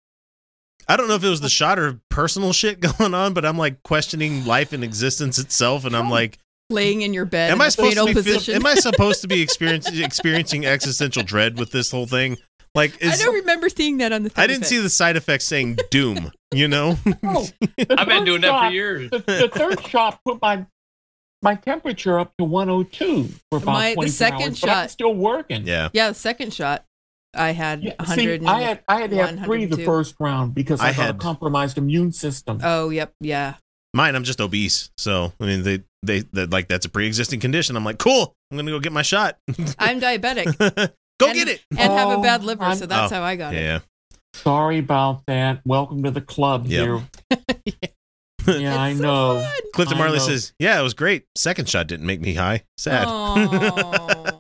[0.88, 3.58] I don't know if it was the shot or personal shit going on, but I'm
[3.58, 6.38] like questioning life and existence itself, and I'm like,
[6.70, 8.22] laying in your bed am in I supposed fetal to be?
[8.22, 8.56] feel- position.
[8.56, 12.38] am I supposed to be experiencing experiencing existential dread with this whole thing?
[12.74, 14.32] Like, I is, don't remember seeing that on the.
[14.36, 16.32] I didn't see the side effects saying doom.
[16.54, 17.48] You know, Oh,
[17.98, 19.10] I've been doing that for years.
[19.10, 20.66] The, the third shot put my
[21.42, 24.92] my temperature up to 102 for about My- the 24 second hours, but I'm shot-
[24.92, 25.66] still working.
[25.66, 25.90] yeah.
[25.94, 26.84] Yeah, the second shot,
[27.36, 28.42] I had Yeah, 100.
[28.42, 31.06] see, I had I had to have three the first round because I, I had
[31.08, 32.60] had- a compromised immune system.
[32.64, 33.56] oh, yep, yeah.
[33.94, 34.90] Mine, I'm just obese.
[34.98, 37.76] So I mean, they they they like that's a pre-existing condition.
[37.78, 38.34] I'm like, cool.
[38.52, 39.38] I'm gonna go get my shot.
[39.80, 40.58] I'm diabetic
[41.20, 41.62] go and- get it.
[41.72, 43.62] and have a Oh, bad liver, I'm- so that's Oh, how I got it.
[43.62, 43.80] Yeah.
[44.34, 45.62] Sorry about that.
[45.66, 46.84] Welcome to the club Yep.
[46.86, 47.02] here.
[47.66, 47.88] yeah,
[48.78, 49.42] I It's so know.
[49.42, 49.52] fun.
[49.74, 50.24] Clifton I Marley know.
[50.26, 51.26] says, "Yeah, it was great.
[51.36, 52.64] Second shot didn't make me high.
[52.78, 54.40] Sad." All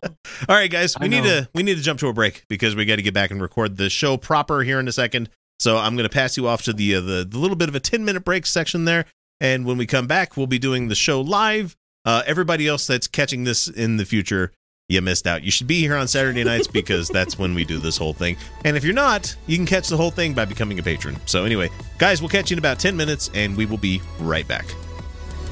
[0.49, 1.41] right, guys, we I need know.
[1.41, 3.41] to we need to jump to a break because we got to get back and
[3.41, 5.29] record the show proper here in a second.
[5.59, 7.75] So I'm going to pass you off to the, uh, the the little bit of
[7.75, 9.05] a 10 minute break section there,
[9.39, 11.75] and when we come back, we'll be doing the show live.
[12.03, 14.51] Uh, everybody else that's catching this in the future,
[14.87, 15.43] you missed out.
[15.43, 18.37] You should be here on Saturday nights because that's when we do this whole thing.
[18.63, 21.17] And if you're not, you can catch the whole thing by becoming a patron.
[21.25, 24.47] So anyway, guys, we'll catch you in about 10 minutes, and we will be right
[24.47, 24.65] back.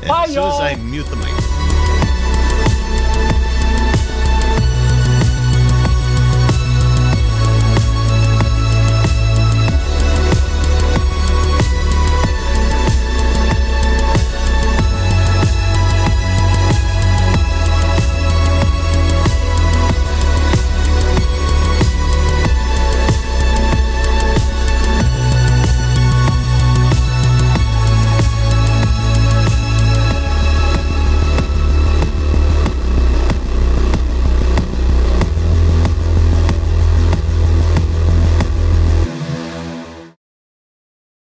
[0.01, 0.59] And Bye, as soon as.
[0.59, 2.22] I mute the mic.